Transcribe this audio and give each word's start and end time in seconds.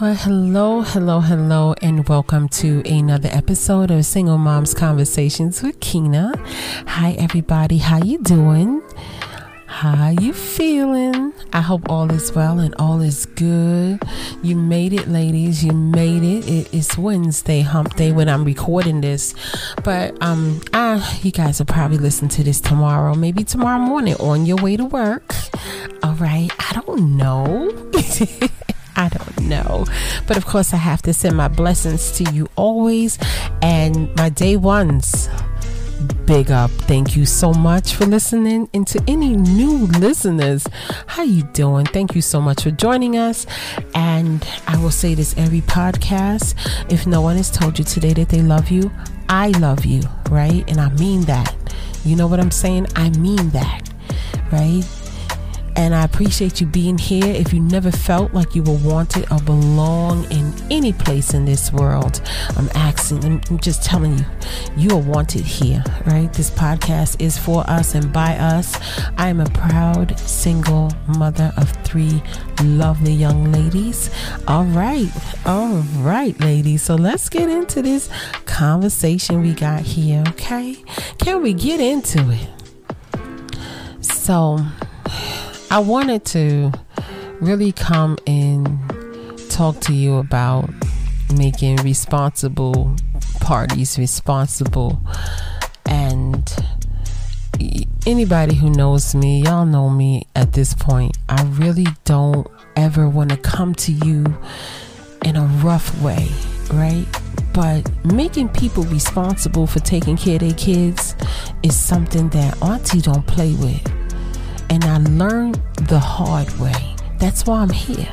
Well, 0.00 0.14
hello, 0.16 0.80
hello, 0.80 1.20
hello, 1.20 1.74
and 1.80 2.08
welcome 2.08 2.48
to 2.48 2.82
another 2.84 3.28
episode 3.30 3.92
of 3.92 4.04
Single 4.04 4.38
Moms 4.38 4.74
Conversations 4.74 5.62
with 5.62 5.78
Keyna. 5.78 6.32
Hi, 6.88 7.12
everybody. 7.12 7.78
How 7.78 7.98
you 7.98 8.18
doing? 8.18 8.82
How 9.66 10.10
you 10.10 10.32
feeling? 10.32 11.32
I 11.52 11.60
hope 11.60 11.88
all 11.88 12.10
is 12.10 12.32
well 12.34 12.58
and 12.58 12.74
all 12.74 13.00
is 13.02 13.26
good. 13.26 14.02
You 14.42 14.56
made 14.56 14.92
it, 14.92 15.06
ladies. 15.06 15.64
You 15.64 15.70
made 15.70 16.24
it. 16.24 16.48
it 16.48 16.74
it's 16.74 16.98
Wednesday, 16.98 17.60
Hump 17.60 17.94
Day, 17.94 18.10
when 18.10 18.28
I'm 18.28 18.44
recording 18.44 19.00
this. 19.00 19.32
But 19.84 20.20
um, 20.20 20.60
I, 20.72 21.20
you 21.22 21.30
guys 21.30 21.60
will 21.60 21.66
probably 21.66 21.98
listen 21.98 22.28
to 22.30 22.42
this 22.42 22.60
tomorrow, 22.60 23.14
maybe 23.14 23.44
tomorrow 23.44 23.78
morning 23.78 24.16
on 24.16 24.44
your 24.44 24.56
way 24.56 24.76
to 24.76 24.86
work. 24.86 25.32
All 26.02 26.14
right. 26.14 26.50
I 26.58 26.80
don't 26.84 27.16
know. 27.16 27.70
I 28.96 29.08
don't 29.08 29.48
know. 29.48 29.86
But 30.26 30.36
of 30.36 30.46
course, 30.46 30.72
I 30.72 30.78
have 30.78 31.02
to 31.02 31.12
send 31.12 31.36
my 31.36 31.48
blessings 31.48 32.12
to 32.12 32.24
you 32.32 32.48
always 32.56 33.18
and 33.62 34.14
my 34.16 34.28
day 34.28 34.56
ones. 34.56 35.28
Big 36.26 36.50
up. 36.50 36.70
Thank 36.70 37.16
you 37.16 37.26
so 37.26 37.52
much 37.52 37.94
for 37.94 38.06
listening. 38.06 38.68
And 38.74 38.86
to 38.88 39.02
any 39.06 39.36
new 39.36 39.86
listeners, 39.86 40.66
how 41.06 41.22
you 41.22 41.42
doing? 41.52 41.86
Thank 41.86 42.14
you 42.14 42.22
so 42.22 42.40
much 42.40 42.62
for 42.62 42.70
joining 42.70 43.16
us. 43.16 43.46
And 43.94 44.46
I 44.66 44.76
will 44.82 44.90
say 44.90 45.14
this 45.14 45.34
every 45.36 45.60
podcast. 45.62 46.54
If 46.90 47.06
no 47.06 47.20
one 47.20 47.36
has 47.36 47.50
told 47.50 47.78
you 47.78 47.84
today 47.84 48.12
that 48.14 48.28
they 48.28 48.42
love 48.42 48.70
you, 48.70 48.90
I 49.28 49.48
love 49.48 49.84
you, 49.84 50.02
right? 50.30 50.64
And 50.68 50.80
I 50.80 50.90
mean 50.94 51.22
that. 51.22 51.54
You 52.04 52.16
know 52.16 52.26
what 52.26 52.40
I'm 52.40 52.50
saying? 52.50 52.86
I 52.96 53.10
mean 53.10 53.50
that, 53.50 53.90
right? 54.52 54.84
And 55.76 55.94
I 55.94 56.04
appreciate 56.04 56.60
you 56.60 56.66
being 56.66 56.98
here. 56.98 57.26
If 57.26 57.52
you 57.52 57.60
never 57.60 57.90
felt 57.90 58.32
like 58.32 58.54
you 58.54 58.62
were 58.62 58.78
wanted 58.78 59.30
or 59.30 59.40
belong 59.40 60.24
in 60.30 60.54
any 60.70 60.92
place 60.92 61.34
in 61.34 61.44
this 61.44 61.72
world, 61.72 62.20
I'm 62.56 62.68
asking, 62.74 63.24
I'm 63.24 63.58
just 63.58 63.82
telling 63.82 64.18
you, 64.18 64.24
you 64.76 64.90
are 64.90 65.00
wanted 65.00 65.44
here, 65.44 65.82
right? 66.06 66.32
This 66.32 66.50
podcast 66.50 67.20
is 67.20 67.36
for 67.36 67.68
us 67.68 67.94
and 67.94 68.12
by 68.12 68.36
us. 68.36 68.76
I 69.18 69.28
am 69.28 69.40
a 69.40 69.46
proud 69.50 70.18
single 70.20 70.92
mother 71.18 71.52
of 71.56 71.70
three 71.84 72.22
lovely 72.62 73.12
young 73.12 73.50
ladies. 73.50 74.10
All 74.46 74.64
right, 74.64 75.10
all 75.44 75.78
right, 75.98 76.38
ladies. 76.40 76.82
So 76.82 76.94
let's 76.94 77.28
get 77.28 77.48
into 77.48 77.82
this 77.82 78.08
conversation 78.46 79.42
we 79.42 79.54
got 79.54 79.82
here, 79.82 80.22
okay? 80.28 80.76
Can 81.18 81.42
we 81.42 81.52
get 81.52 81.80
into 81.80 82.30
it? 82.30 82.48
So, 84.04 84.58
I 85.74 85.78
wanted 85.78 86.24
to 86.26 86.70
really 87.40 87.72
come 87.72 88.16
and 88.28 88.78
talk 89.50 89.80
to 89.80 89.92
you 89.92 90.18
about 90.18 90.70
making 91.36 91.78
responsible 91.78 92.94
parties 93.40 93.98
responsible. 93.98 95.02
And 95.86 96.48
anybody 98.06 98.54
who 98.54 98.70
knows 98.70 99.16
me, 99.16 99.42
y'all 99.42 99.66
know 99.66 99.90
me 99.90 100.28
at 100.36 100.52
this 100.52 100.74
point. 100.74 101.18
I 101.28 101.42
really 101.42 101.88
don't 102.04 102.46
ever 102.76 103.08
want 103.08 103.30
to 103.30 103.36
come 103.36 103.74
to 103.74 103.90
you 103.90 104.26
in 105.24 105.34
a 105.34 105.44
rough 105.64 106.00
way, 106.00 106.28
right? 106.72 107.06
But 107.52 107.90
making 108.04 108.50
people 108.50 108.84
responsible 108.84 109.66
for 109.66 109.80
taking 109.80 110.16
care 110.16 110.36
of 110.36 110.42
their 110.42 110.54
kids 110.54 111.16
is 111.64 111.76
something 111.76 112.28
that 112.28 112.62
Auntie 112.62 113.00
don't 113.00 113.26
play 113.26 113.54
with 113.54 114.03
and 114.74 114.84
I 114.86 114.98
learned 114.98 115.60
the 115.82 116.00
hard 116.00 116.50
way. 116.58 116.96
That's 117.18 117.46
why 117.46 117.60
I'm 117.60 117.70
here 117.70 118.12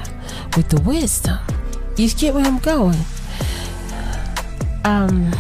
with 0.56 0.70
the 0.70 0.80
wisdom. 0.82 1.40
You 1.98 2.08
get 2.10 2.36
where 2.36 2.46
I'm 2.46 2.60
going? 2.60 3.00
Um, 4.86 5.34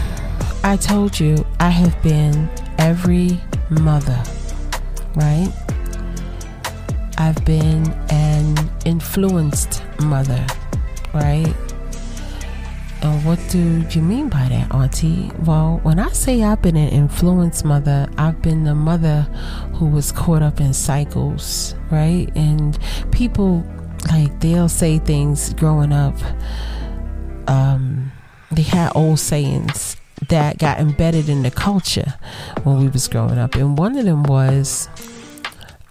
I 0.63 0.77
told 0.77 1.19
you 1.19 1.45
I 1.59 1.69
have 1.69 2.01
been 2.01 2.49
every 2.79 3.39
mother, 3.69 4.19
right? 5.13 5.53
I've 7.19 7.45
been 7.45 7.87
an 8.09 8.57
influenced 8.83 9.83
mother, 9.99 10.43
right? 11.13 11.53
And 13.03 13.25
what 13.25 13.39
do 13.49 13.83
you 13.89 14.01
mean 14.01 14.29
by 14.29 14.47
that, 14.49 14.73
Auntie? 14.73 15.31
Well, 15.39 15.79
when 15.81 15.97
I 15.97 16.09
say 16.11 16.43
I've 16.43 16.61
been 16.61 16.75
an 16.77 16.89
influence 16.89 17.63
mother, 17.63 18.07
I've 18.17 18.41
been 18.41 18.63
the 18.63 18.75
mother 18.75 19.21
who 19.73 19.87
was 19.87 20.11
caught 20.11 20.43
up 20.43 20.61
in 20.61 20.73
cycles, 20.73 21.73
right? 21.89 22.29
And 22.35 22.77
people, 23.11 23.65
like, 24.11 24.39
they'll 24.39 24.69
say 24.69 24.99
things 24.99 25.53
growing 25.55 25.91
up. 25.91 26.15
Um, 27.47 28.11
they 28.51 28.61
had 28.61 28.91
old 28.95 29.19
sayings 29.19 29.97
that 30.29 30.59
got 30.59 30.79
embedded 30.79 31.27
in 31.27 31.41
the 31.41 31.51
culture 31.51 32.13
when 32.63 32.77
we 32.77 32.87
was 32.87 33.07
growing 33.07 33.39
up. 33.39 33.55
And 33.55 33.77
one 33.77 33.97
of 33.97 34.05
them 34.05 34.21
was, 34.23 34.87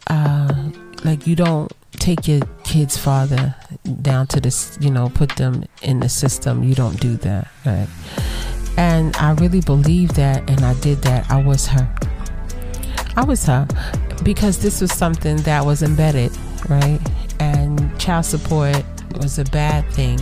uh, 0.06 0.70
like, 1.04 1.26
you 1.26 1.34
don't 1.34 1.72
take 2.00 2.26
your 2.26 2.40
kid's 2.64 2.96
father 2.96 3.54
down 4.02 4.26
to 4.26 4.40
this, 4.40 4.76
you 4.80 4.90
know, 4.90 5.08
put 5.10 5.36
them 5.36 5.64
in 5.82 6.00
the 6.00 6.08
system. 6.08 6.64
You 6.64 6.74
don't 6.74 6.98
do 6.98 7.16
that, 7.18 7.48
right? 7.64 7.88
And 8.76 9.14
I 9.16 9.32
really 9.32 9.60
believe 9.60 10.14
that, 10.14 10.48
and 10.50 10.64
I 10.64 10.74
did 10.80 11.02
that. 11.02 11.30
I 11.30 11.42
was 11.42 11.66
her. 11.66 11.94
I 13.16 13.24
was 13.24 13.44
her 13.44 13.68
because 14.24 14.58
this 14.58 14.80
was 14.80 14.92
something 14.92 15.36
that 15.38 15.64
was 15.64 15.82
embedded, 15.82 16.36
right? 16.68 17.00
And 17.38 17.98
child 18.00 18.24
support 18.24 18.82
was 19.20 19.38
a 19.38 19.44
bad 19.44 19.88
thing. 19.92 20.18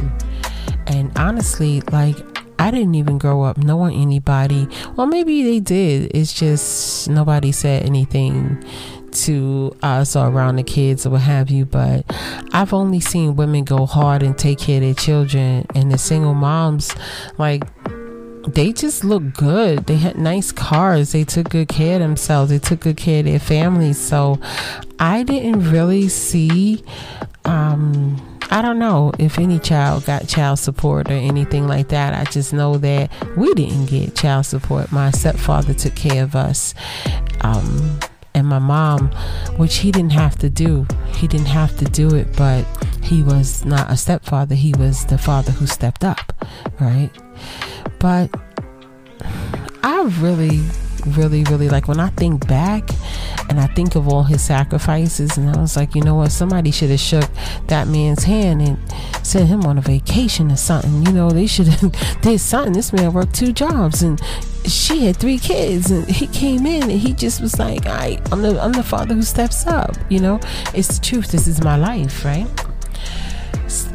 And 0.87 1.16
honestly, 1.16 1.81
like, 1.93 2.16
I 2.59 2.72
didn't 2.72 2.97
even 2.97 3.19
grow 3.19 3.43
up 3.43 3.59
knowing 3.59 4.00
anybody. 4.00 4.66
Well, 4.97 5.06
maybe 5.06 5.45
they 5.45 5.60
did. 5.60 6.10
It's 6.12 6.33
just 6.33 7.09
nobody 7.09 7.53
said 7.53 7.84
anything 7.84 8.65
to 9.12 9.76
us 9.82 10.16
or 10.16 10.28
around 10.28 10.56
the 10.56 10.62
kids 10.62 11.06
or 11.06 11.10
what 11.10 11.22
have 11.22 11.50
you, 11.50 11.64
but 11.64 12.04
I've 12.52 12.72
only 12.72 13.00
seen 13.00 13.36
women 13.36 13.64
go 13.64 13.86
hard 13.86 14.22
and 14.22 14.36
take 14.36 14.58
care 14.58 14.76
of 14.76 14.82
their 14.82 14.94
children 14.94 15.66
and 15.74 15.91
the 15.91 15.98
single 15.98 16.34
moms 16.34 16.94
like 17.38 17.64
they 18.54 18.72
just 18.72 19.04
look 19.04 19.34
good. 19.34 19.86
They 19.86 19.97
had 19.97 20.16
nice 20.16 20.52
cars. 20.52 21.12
They 21.12 21.24
took 21.24 21.50
good 21.50 21.68
care 21.68 21.97
of 21.97 22.00
themselves. 22.00 22.50
They 22.50 22.58
took 22.58 22.80
good 22.80 22.97
care 22.97 23.20
of 23.20 23.26
their 23.26 23.38
families. 23.38 23.98
So 23.98 24.41
I 24.98 25.22
didn't 25.22 25.70
really 25.70 26.08
see 26.08 26.82
um 27.44 28.16
I 28.50 28.62
don't 28.62 28.78
know 28.78 29.12
if 29.18 29.38
any 29.38 29.58
child 29.58 30.06
got 30.06 30.26
child 30.26 30.58
support 30.58 31.10
or 31.10 31.14
anything 31.14 31.68
like 31.68 31.88
that. 31.88 32.14
I 32.14 32.30
just 32.30 32.54
know 32.54 32.78
that 32.78 33.10
we 33.36 33.52
didn't 33.52 33.86
get 33.86 34.14
child 34.14 34.47
support. 34.47 34.91
My 34.91 35.10
stepfather 35.10 35.74
took 35.74 35.94
care 35.94 36.24
of 36.24 36.34
us. 36.34 36.74
Um, 37.42 38.00
and 38.38 38.49
my 38.49 38.59
mom, 38.59 39.10
which 39.56 39.78
he 39.78 39.93
didn't 39.93 40.12
have 40.12 40.37
to 40.38 40.49
do. 40.49 40.87
He 41.15 41.26
didn't 41.26 41.49
have 41.49 41.76
to 41.78 41.84
do 41.84 42.15
it, 42.15 42.34
but 42.37 42.65
he 43.03 43.22
was 43.22 43.65
not 43.65 43.91
a 43.91 43.97
stepfather. 43.97 44.54
He 44.54 44.72
was 44.75 45.04
the 45.06 45.19
father 45.19 45.53
who 45.53 45.66
stepped 45.66 46.04
up, 46.04 46.32
right? 46.81 47.10
But 47.98 48.34
I 49.82 50.04
really, 50.21 50.62
really, 51.06 51.44
really 51.44 51.69
like 51.69 51.88
when 51.88 52.00
I 52.00 52.09
think 52.10 52.47
back 52.47 52.88
and 53.48 53.60
I 53.60 53.66
think 53.69 53.94
of 53.94 54.09
all 54.09 54.22
his 54.25 54.42
sacrifices, 54.42 55.36
and 55.36 55.50
I 55.50 55.60
was 55.60 55.76
like, 55.76 55.94
you 55.94 56.03
know 56.03 56.16
what? 56.16 56.32
Somebody 56.32 56.70
should 56.70 56.91
have 56.91 57.00
shook 57.00 57.28
that 57.66 57.88
man's 57.88 58.25
hand 58.25 58.62
and 58.62 58.78
sent 59.26 59.48
him 59.48 59.64
on 59.64 59.78
a 59.78 59.81
vacation 59.81 60.50
or 60.50 60.56
something. 60.56 61.04
You 61.06 61.12
know, 61.12 61.31
they 61.31 61.47
should 61.47 61.69
have 61.69 62.20
did 62.22 62.41
something. 62.41 62.72
This 62.72 62.92
man 62.92 63.12
worked 63.12 63.34
two 63.34 63.53
jobs 63.53 64.03
and 64.03 64.20
she 64.64 65.06
had 65.06 65.16
three 65.16 65.38
kids 65.38 65.91
and 65.91 66.06
he 66.09 66.26
came 66.26 66.66
in 66.66 66.82
and 66.82 67.00
he 67.00 67.12
just 67.12 67.41
was 67.41 67.59
like 67.59 67.86
I, 67.86 68.20
I'm 68.31 68.42
the 68.42 68.60
I'm 68.60 68.72
the 68.72 68.82
father 68.82 69.14
who 69.14 69.22
steps 69.22 69.66
up 69.66 69.97
you 70.10 70.20
know 70.20 70.41
it's 70.75 70.98
the 70.98 71.04
truth 71.04 71.30
this 71.30 71.47
is 71.47 71.62
my 71.62 71.76
life 71.76 72.25
right 72.25 72.47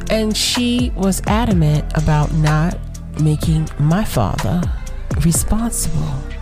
and 0.09 0.35
she 0.35 0.91
was 0.95 1.21
adamant 1.27 1.85
about 1.95 2.31
not 2.33 2.77
making 3.21 3.69
my 3.79 4.03
father 4.03 4.61
responsible 5.23 6.32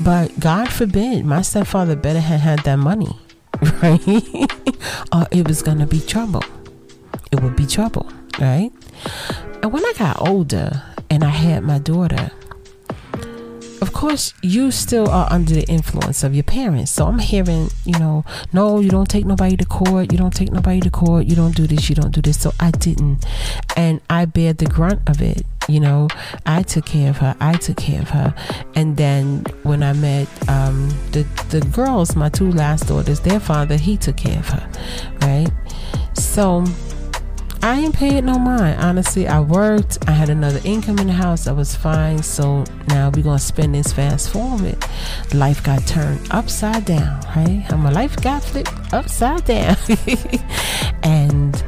but 0.00 0.38
God 0.38 0.72
forbid 0.72 1.24
my 1.24 1.42
stepfather 1.42 1.96
better 1.96 2.20
have 2.20 2.40
had 2.40 2.58
that 2.60 2.76
money 2.76 3.16
right? 3.82 4.06
Or 5.12 5.26
it 5.30 5.48
was 5.48 5.62
gonna 5.62 5.86
be 5.86 6.00
trouble. 6.00 6.44
It 7.32 7.40
would 7.42 7.56
be 7.56 7.66
trouble 7.66 8.10
right? 8.38 8.70
And 9.62 9.72
when 9.72 9.84
I 9.84 9.92
got 9.98 10.20
older 10.20 10.82
and 11.08 11.24
I 11.24 11.30
had 11.30 11.62
my 11.62 11.78
daughter 11.78 12.30
of 13.82 13.92
course 13.92 14.32
you 14.42 14.70
still 14.70 15.08
are 15.08 15.30
under 15.30 15.54
the 15.54 15.64
influence 15.68 16.22
of 16.22 16.34
your 16.34 16.44
parents. 16.44 16.90
So 16.90 17.06
i'm 17.06 17.18
hearing 17.18 17.68
you 17.84 17.98
know 17.98 18.24
no 18.52 18.80
you 18.80 18.90
don't 18.90 19.08
take 19.08 19.24
nobody 19.24 19.56
to 19.56 19.64
court. 19.64 20.12
You 20.12 20.18
don't 20.18 20.34
take 20.34 20.52
nobody 20.52 20.80
to 20.80 20.90
court. 20.90 21.26
You 21.26 21.36
don't 21.36 21.56
do 21.56 21.66
this. 21.66 21.88
You 21.88 21.94
don't 21.94 22.12
do 22.14 22.20
this. 22.20 22.40
So 22.40 22.52
i 22.60 22.70
didn't. 22.70 23.24
And 23.76 24.00
i 24.10 24.24
bear 24.26 24.52
the 24.52 24.66
grunt 24.66 25.08
of 25.08 25.22
it 25.22 25.46
you 25.68 25.80
know 25.80 26.08
i 26.46 26.62
took 26.62 26.84
care 26.84 27.10
of 27.10 27.16
her 27.16 27.36
i 27.40 27.52
took 27.54 27.76
care 27.76 28.00
of 28.00 28.10
her 28.10 28.34
and 28.74 28.96
then 28.96 29.44
when 29.62 29.82
i 29.82 29.92
met 29.92 30.28
um, 30.48 30.88
the 31.12 31.26
the 31.50 31.60
girls 31.72 32.14
my 32.16 32.28
two 32.28 32.50
last 32.52 32.88
daughters 32.88 33.20
their 33.20 33.40
father 33.40 33.76
he 33.76 33.96
took 33.96 34.16
care 34.16 34.38
of 34.38 34.48
her 34.48 34.70
right 35.22 35.50
so 36.14 36.64
I 37.66 37.80
ain't 37.80 37.96
paid 37.96 38.22
no 38.22 38.38
mind. 38.38 38.80
Honestly, 38.80 39.26
I 39.26 39.40
worked. 39.40 39.98
I 40.06 40.12
had 40.12 40.28
another 40.28 40.60
income 40.62 41.00
in 41.00 41.08
the 41.08 41.12
house. 41.12 41.48
I 41.48 41.52
was 41.52 41.74
fine. 41.74 42.22
So 42.22 42.64
now 42.86 43.10
we're 43.10 43.24
gonna 43.24 43.40
spend 43.40 43.74
this 43.74 43.92
fast 43.92 44.30
forward. 44.30 44.76
Life 45.34 45.64
got 45.64 45.84
turned 45.84 46.20
upside 46.30 46.84
down, 46.84 47.20
right? 47.34 47.64
How 47.68 47.76
my 47.76 47.90
life 47.90 48.22
got 48.22 48.44
flipped 48.44 48.72
upside 48.92 49.44
down. 49.46 49.76
and 51.02 51.64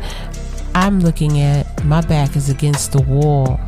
I'm 0.72 1.00
looking 1.00 1.40
at 1.40 1.84
my 1.84 2.00
back 2.02 2.36
is 2.36 2.48
against 2.48 2.92
the 2.92 3.02
wall. 3.02 3.58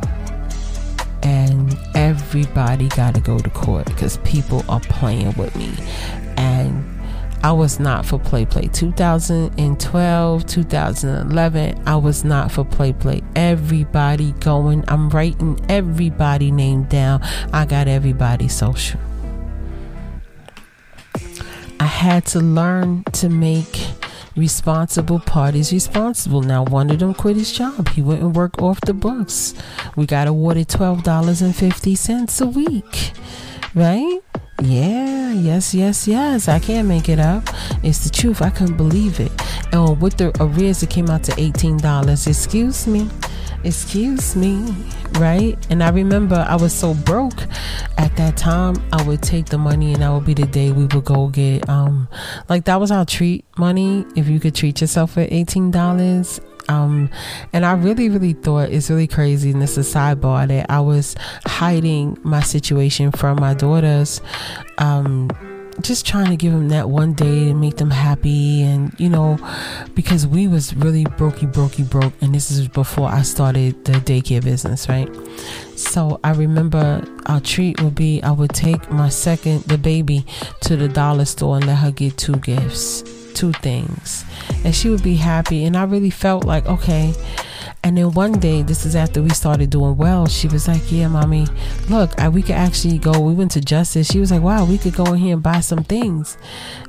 And 1.23 1.77
everybody 1.95 2.89
got 2.89 3.15
to 3.15 3.21
go 3.21 3.37
to 3.37 3.49
court 3.51 3.85
because 3.85 4.17
people 4.19 4.63
are 4.69 4.79
playing 4.79 5.33
with 5.37 5.55
me. 5.55 5.71
And 6.37 6.83
I 7.43 7.51
was 7.51 7.79
not 7.79 8.05
for 8.05 8.19
play 8.19 8.45
play. 8.45 8.67
2012, 8.67 10.45
2011, 10.45 11.83
I 11.87 11.95
was 11.95 12.23
not 12.23 12.51
for 12.51 12.63
play 12.63 12.93
play. 12.93 13.23
Everybody 13.35 14.33
going, 14.33 14.85
I'm 14.87 15.09
writing 15.09 15.59
everybody 15.67 16.51
name 16.51 16.83
down. 16.83 17.21
I 17.51 17.65
got 17.65 17.87
everybody 17.87 18.47
social. 18.47 18.99
I 21.79 21.85
had 21.85 22.27
to 22.27 22.39
learn 22.39 23.03
to 23.13 23.27
make 23.27 23.87
responsible 24.35 25.19
parties 25.19 25.73
responsible. 25.73 26.41
Now, 26.41 26.63
one 26.63 26.89
of 26.89 26.99
them 26.99 27.13
quit 27.13 27.37
his 27.37 27.51
job. 27.51 27.89
He 27.89 28.01
and 28.01 28.35
worked 28.35 28.61
off 28.61 28.81
the 28.81 28.93
books. 28.93 29.53
We 29.95 30.05
got 30.05 30.27
awarded 30.27 30.67
$12.50 30.67 32.41
a 32.41 32.45
week, 32.47 33.11
right? 33.75 34.19
Yeah, 34.61 35.31
yes, 35.31 35.73
yes, 35.73 36.07
yes. 36.07 36.47
I 36.47 36.59
can't 36.59 36.87
make 36.87 37.09
it 37.09 37.19
up. 37.19 37.43
It's 37.83 38.03
the 38.03 38.11
truth. 38.11 38.41
I 38.41 38.51
couldn't 38.51 38.77
believe 38.77 39.19
it. 39.19 39.31
And 39.73 39.99
with 39.99 40.17
the 40.17 40.31
arrears, 40.39 40.83
it 40.83 40.89
came 40.89 41.09
out 41.09 41.23
to 41.23 41.31
$18. 41.31 42.27
Excuse 42.27 42.85
me. 42.85 43.09
Excuse 43.63 44.35
me. 44.35 44.73
Right? 45.19 45.57
And 45.69 45.83
I 45.83 45.89
remember 45.89 46.45
I 46.47 46.55
was 46.55 46.73
so 46.73 46.93
broke 46.93 47.41
at 47.97 48.15
that 48.17 48.37
time. 48.37 48.75
I 48.91 49.03
would 49.03 49.21
take 49.21 49.47
the 49.47 49.57
money 49.57 49.93
and 49.93 50.01
that 50.01 50.09
would 50.09 50.25
be 50.25 50.33
the 50.33 50.47
day 50.47 50.71
we 50.71 50.85
would 50.85 51.05
go 51.05 51.27
get, 51.27 51.67
um, 51.69 52.07
like 52.49 52.65
that 52.65 52.79
was 52.79 52.91
our 52.91 53.05
treat 53.05 53.45
money. 53.57 54.05
If 54.15 54.27
you 54.27 54.39
could 54.39 54.55
treat 54.55 54.81
yourself 54.81 55.11
for 55.11 55.25
$18 55.25 55.71
um, 56.69 57.09
and 57.53 57.65
I 57.65 57.73
really, 57.73 58.09
really 58.09 58.33
thought 58.33 58.69
it's 58.69 58.89
really 58.89 59.07
crazy. 59.07 59.51
And 59.51 59.61
this 59.61 59.77
is 59.77 59.93
a 59.93 59.97
sidebar 59.97 60.47
that 60.47 60.69
I 60.69 60.79
was 60.79 61.15
hiding 61.45 62.17
my 62.23 62.41
situation 62.41 63.11
from 63.11 63.39
my 63.39 63.53
daughters. 63.53 64.21
Um, 64.77 65.29
just 65.79 66.05
trying 66.05 66.29
to 66.29 66.35
give 66.35 66.51
them 66.51 66.69
that 66.69 66.89
one 66.89 67.13
day 67.13 67.45
to 67.45 67.53
make 67.53 67.77
them 67.77 67.89
happy 67.89 68.61
and 68.61 68.93
you 68.99 69.09
know 69.09 69.37
because 69.95 70.27
we 70.27 70.47
was 70.47 70.75
really 70.75 71.05
brokey 71.05 71.51
brokey 71.51 71.89
broke 71.89 72.13
and 72.21 72.35
this 72.35 72.51
is 72.51 72.67
before 72.67 73.07
i 73.07 73.21
started 73.21 73.83
the 73.85 73.93
daycare 73.93 74.43
business 74.43 74.89
right? 74.89 75.09
So 75.75 76.19
i 76.23 76.31
remember 76.31 77.03
our 77.27 77.39
treat 77.39 77.81
would 77.81 77.95
be 77.95 78.21
i 78.21 78.31
would 78.31 78.51
take 78.51 78.91
my 78.91 79.09
second 79.09 79.63
the 79.63 79.77
baby 79.77 80.25
to 80.61 80.75
the 80.75 80.87
dollar 80.87 81.25
store 81.25 81.55
and 81.55 81.65
let 81.65 81.77
her 81.77 81.91
get 81.91 82.17
two 82.17 82.35
gifts 82.37 83.03
two 83.33 83.53
things. 83.53 84.25
And 84.65 84.75
she 84.75 84.89
would 84.89 85.03
be 85.03 85.15
happy 85.15 85.65
and 85.65 85.75
i 85.77 85.83
really 85.83 86.09
felt 86.09 86.43
like 86.45 86.65
okay 86.65 87.13
and 87.83 87.97
then 87.97 88.11
one 88.11 88.33
day 88.33 88.61
this 88.61 88.85
is 88.85 88.95
after 88.95 89.23
we 89.23 89.29
started 89.29 89.69
doing 89.69 89.97
well 89.97 90.27
she 90.27 90.47
was 90.47 90.67
like 90.67 90.91
yeah 90.91 91.07
mommy 91.07 91.47
look 91.89 92.17
I, 92.19 92.29
we 92.29 92.41
could 92.41 92.55
actually 92.55 92.97
go. 92.99 93.19
We 93.19 93.33
went 93.33 93.51
to 93.51 93.61
justice. 93.61 94.07
She 94.07 94.19
was 94.19 94.31
like 94.31 94.41
wow 94.41 94.65
we 94.65 94.77
could 94.77 94.93
go 94.93 95.05
in 95.13 95.19
here 95.19 95.33
and 95.33 95.43
buy 95.43 95.59
some 95.61 95.83
things. 95.83 96.37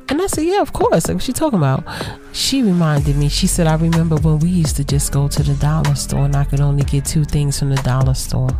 And 0.09 0.21
i 0.21 0.27
said 0.27 0.45
yeah 0.45 0.61
of 0.61 0.73
course. 0.73 1.09
Like 1.09 1.17
what 1.17 1.23
she 1.23 1.33
talking 1.33 1.59
about? 1.59 1.85
She 2.33 2.63
reminded 2.63 3.17
me. 3.17 3.29
She 3.29 3.47
said 3.47 3.67
i 3.67 3.75
remember 3.75 4.17
when 4.17 4.39
we 4.41 4.51
used 4.51 4.77
to 4.77 4.85
just 4.85 5.13
go 5.13 5.29
to 5.29 5.43
the 5.43 5.55
dollar 5.55 5.95
store 5.95 6.25
and 6.27 6.37
i 6.37 6.45
could 6.45 6.61
only 6.61 6.85
get 6.85 7.05
two 7.05 7.25
things 7.25 7.59
from 7.59 7.71
the 7.71 7.83
dollar 7.83 8.15
store. 8.15 8.51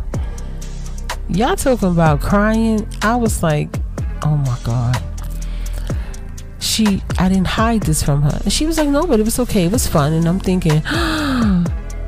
Y'all 1.29 1.55
talking 1.55 1.91
about 1.91 2.21
crying? 2.21 2.87
I 3.01 3.15
was 3.15 3.43
like 3.43 3.69
oh 4.23 4.37
my 4.37 4.57
god. 4.63 5.01
She 6.59 7.03
I 7.19 7.29
didn't 7.29 7.47
hide 7.47 7.83
this 7.83 8.01
from 8.01 8.21
her. 8.23 8.39
And 8.43 8.51
she 8.51 8.65
was 8.65 8.77
like, 8.77 8.87
No, 8.87 9.05
but 9.05 9.19
it 9.19 9.23
was 9.23 9.37
okay, 9.39 9.65
it 9.65 9.71
was 9.71 9.85
fun. 9.85 10.13
And 10.13 10.27
I'm 10.27 10.39
thinking, 10.39 10.81
oh, 10.87 11.65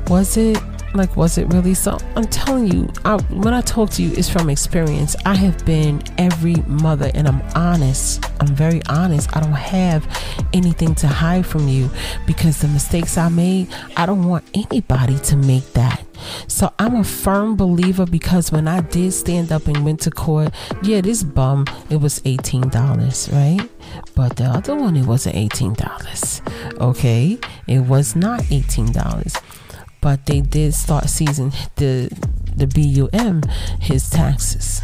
was 0.08 0.36
it? 0.36 0.58
Like, 0.94 1.14
was 1.14 1.36
it 1.36 1.52
really 1.52 1.74
so? 1.74 1.98
I'm 2.14 2.24
telling 2.24 2.72
you, 2.72 2.88
I, 3.04 3.16
when 3.24 3.52
I 3.52 3.60
talk 3.60 3.90
to 3.90 4.02
you, 4.02 4.12
it's 4.16 4.30
from 4.30 4.48
experience. 4.48 5.14
I 5.26 5.34
have 5.34 5.64
been 5.66 6.02
every 6.16 6.54
mother, 6.66 7.10
and 7.14 7.28
I'm 7.28 7.42
honest. 7.54 8.24
I'm 8.40 8.54
very 8.54 8.80
honest. 8.88 9.36
I 9.36 9.40
don't 9.40 9.52
have 9.52 10.06
anything 10.54 10.94
to 10.96 11.06
hide 11.06 11.44
from 11.44 11.68
you 11.68 11.90
because 12.26 12.60
the 12.60 12.68
mistakes 12.68 13.18
I 13.18 13.28
made, 13.28 13.68
I 13.96 14.06
don't 14.06 14.24
want 14.24 14.44
anybody 14.54 15.18
to 15.18 15.36
make 15.36 15.70
that. 15.74 16.02
So 16.48 16.72
I'm 16.78 16.94
a 16.96 17.04
firm 17.04 17.56
believer 17.56 18.06
because 18.06 18.50
when 18.50 18.66
I 18.66 18.80
did 18.80 19.12
stand 19.12 19.52
up 19.52 19.66
and 19.66 19.84
went 19.84 20.00
to 20.02 20.10
court, 20.10 20.54
yeah, 20.82 21.02
this 21.02 21.22
bum, 21.22 21.66
it 21.90 21.96
was 21.96 22.20
$18, 22.20 23.32
right? 23.32 23.70
But 24.14 24.36
the 24.36 24.44
other 24.44 24.74
one, 24.74 24.96
it 24.96 25.04
wasn't 25.04 25.36
$18. 25.36 26.80
Okay? 26.80 27.38
It 27.66 27.80
was 27.80 28.16
not 28.16 28.40
$18. 28.44 29.42
But 30.00 30.26
they 30.26 30.40
did 30.40 30.74
start 30.74 31.08
seizing 31.08 31.52
the 31.76 32.10
the 32.56 32.66
BUM 32.66 33.42
his 33.80 34.08
taxes. 34.08 34.82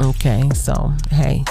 Okay, 0.00 0.48
so 0.54 0.92
hey, 1.10 1.44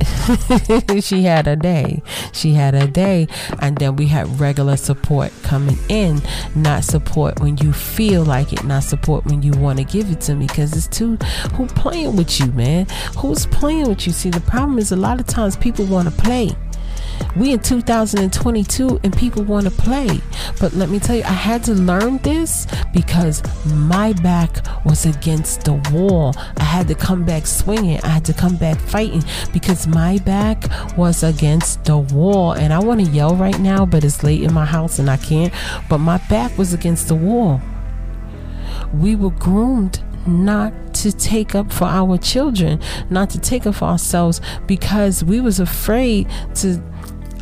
she 1.00 1.22
had 1.24 1.46
a 1.46 1.56
day. 1.56 2.02
She 2.32 2.54
had 2.54 2.74
a 2.74 2.86
day. 2.86 3.28
And 3.60 3.76
then 3.76 3.96
we 3.96 4.06
had 4.06 4.40
regular 4.40 4.76
support 4.76 5.32
coming 5.42 5.78
in, 5.88 6.20
not 6.54 6.84
support 6.84 7.40
when 7.40 7.58
you 7.58 7.72
feel 7.72 8.24
like 8.24 8.52
it, 8.52 8.64
not 8.64 8.84
support 8.84 9.24
when 9.26 9.42
you 9.42 9.52
want 9.52 9.78
to 9.78 9.84
give 9.84 10.10
it 10.10 10.20
to 10.22 10.34
me. 10.34 10.46
Because 10.46 10.76
it's 10.76 10.86
too, 10.86 11.16
who 11.54 11.66
playing 11.66 12.16
with 12.16 12.40
you, 12.40 12.46
man? 12.52 12.86
Who's 13.18 13.46
playing 13.46 13.88
with 13.88 14.06
you? 14.06 14.12
See, 14.12 14.30
the 14.30 14.40
problem 14.40 14.78
is 14.78 14.92
a 14.92 14.96
lot 14.96 15.20
of 15.20 15.26
times 15.26 15.56
people 15.56 15.84
want 15.86 16.08
to 16.08 16.22
play. 16.22 16.50
We 17.36 17.52
in 17.52 17.60
2022 17.60 19.00
and 19.02 19.16
people 19.16 19.42
want 19.44 19.64
to 19.64 19.70
play. 19.70 20.20
But 20.60 20.72
let 20.72 20.88
me 20.88 20.98
tell 20.98 21.16
you, 21.16 21.22
I 21.24 21.32
had 21.32 21.62
to 21.64 21.74
learn 21.74 22.18
this 22.18 22.66
because 22.92 23.42
my 23.66 24.12
back 24.14 24.64
was 24.84 25.06
against 25.06 25.64
the 25.64 25.74
wall. 25.92 26.34
I 26.56 26.64
had 26.64 26.88
to 26.88 26.94
come 26.94 27.24
back 27.24 27.46
swinging. 27.46 28.00
I 28.02 28.08
had 28.08 28.24
to 28.26 28.32
come 28.32 28.56
back 28.56 28.78
fighting 28.78 29.22
because 29.52 29.86
my 29.86 30.18
back 30.18 30.64
was 30.96 31.22
against 31.22 31.84
the 31.84 31.98
wall. 31.98 32.52
And 32.52 32.72
I 32.72 32.78
want 32.78 33.04
to 33.04 33.10
yell 33.10 33.36
right 33.36 33.58
now, 33.58 33.86
but 33.86 34.04
it's 34.04 34.22
late 34.22 34.42
in 34.42 34.52
my 34.52 34.64
house 34.64 34.98
and 34.98 35.08
I 35.08 35.16
can't. 35.16 35.52
But 35.88 35.98
my 35.98 36.18
back 36.28 36.56
was 36.58 36.74
against 36.74 37.08
the 37.08 37.14
wall. 37.14 37.60
We 38.92 39.14
were 39.14 39.30
groomed 39.30 40.02
not 40.26 40.72
to 40.94 41.12
take 41.12 41.54
up 41.54 41.72
for 41.72 41.84
our 41.84 42.18
children, 42.18 42.80
not 43.08 43.30
to 43.30 43.38
take 43.38 43.66
up 43.66 43.76
for 43.76 43.86
ourselves 43.86 44.40
because 44.66 45.24
we 45.24 45.40
was 45.40 45.60
afraid 45.60 46.28
to 46.56 46.82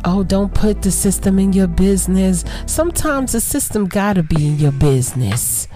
oh 0.05 0.23
don't 0.23 0.53
put 0.53 0.81
the 0.81 0.91
system 0.91 1.39
in 1.39 1.53
your 1.53 1.67
business. 1.67 2.45
Sometimes 2.65 3.33
the 3.33 3.41
system 3.41 3.87
gotta 3.87 4.23
be 4.23 4.47
in 4.47 4.59
your 4.59 4.71
business 4.71 5.67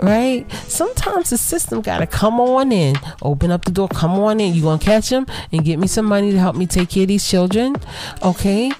right? 0.00 0.50
Sometimes 0.52 1.30
the 1.30 1.38
system 1.38 1.80
gotta 1.80 2.06
come 2.06 2.40
on 2.40 2.70
in. 2.72 2.96
Open 3.22 3.50
up 3.50 3.64
the 3.64 3.72
door 3.72 3.88
come 3.88 4.12
on 4.12 4.40
in. 4.40 4.54
You 4.54 4.62
gonna 4.62 4.78
catch 4.78 5.10
them 5.10 5.26
and 5.52 5.64
get 5.64 5.78
me 5.78 5.86
some 5.86 6.06
money 6.06 6.30
to 6.32 6.38
help 6.38 6.56
me 6.56 6.66
take 6.66 6.90
care 6.90 7.02
of 7.02 7.08
these 7.08 7.26
children 7.26 7.76
okay? 8.22 8.72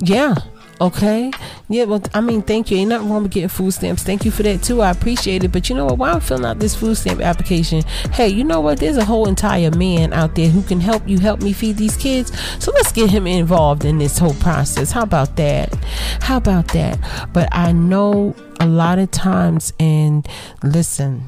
Yeah 0.00 0.34
Okay. 0.80 1.32
Yeah, 1.68 1.84
well, 1.84 2.02
I 2.14 2.20
mean, 2.20 2.42
thank 2.42 2.70
you. 2.70 2.78
Ain't 2.78 2.90
nothing 2.90 3.10
wrong 3.10 3.24
with 3.24 3.32
getting 3.32 3.48
food 3.48 3.72
stamps. 3.72 4.04
Thank 4.04 4.24
you 4.24 4.30
for 4.30 4.44
that 4.44 4.62
too. 4.62 4.80
I 4.80 4.90
appreciate 4.90 5.42
it. 5.42 5.48
But 5.48 5.68
you 5.68 5.74
know 5.74 5.86
what? 5.86 5.98
While 5.98 6.14
I'm 6.14 6.20
filling 6.20 6.44
out 6.44 6.60
this 6.60 6.74
food 6.74 6.96
stamp 6.96 7.20
application, 7.20 7.82
hey, 8.12 8.28
you 8.28 8.44
know 8.44 8.60
what? 8.60 8.78
There's 8.78 8.96
a 8.96 9.04
whole 9.04 9.28
entire 9.28 9.70
man 9.72 10.12
out 10.12 10.36
there 10.36 10.48
who 10.48 10.62
can 10.62 10.80
help 10.80 11.08
you 11.08 11.18
help 11.18 11.42
me 11.42 11.52
feed 11.52 11.76
these 11.76 11.96
kids. 11.96 12.32
So 12.62 12.70
let's 12.72 12.92
get 12.92 13.10
him 13.10 13.26
involved 13.26 13.84
in 13.84 13.98
this 13.98 14.18
whole 14.18 14.34
process. 14.34 14.92
How 14.92 15.02
about 15.02 15.36
that? 15.36 15.74
How 16.20 16.36
about 16.36 16.68
that? 16.68 16.98
But 17.32 17.48
I 17.50 17.72
know 17.72 18.36
a 18.60 18.66
lot 18.66 18.98
of 18.98 19.10
times, 19.10 19.72
and 19.80 20.26
listen 20.62 21.24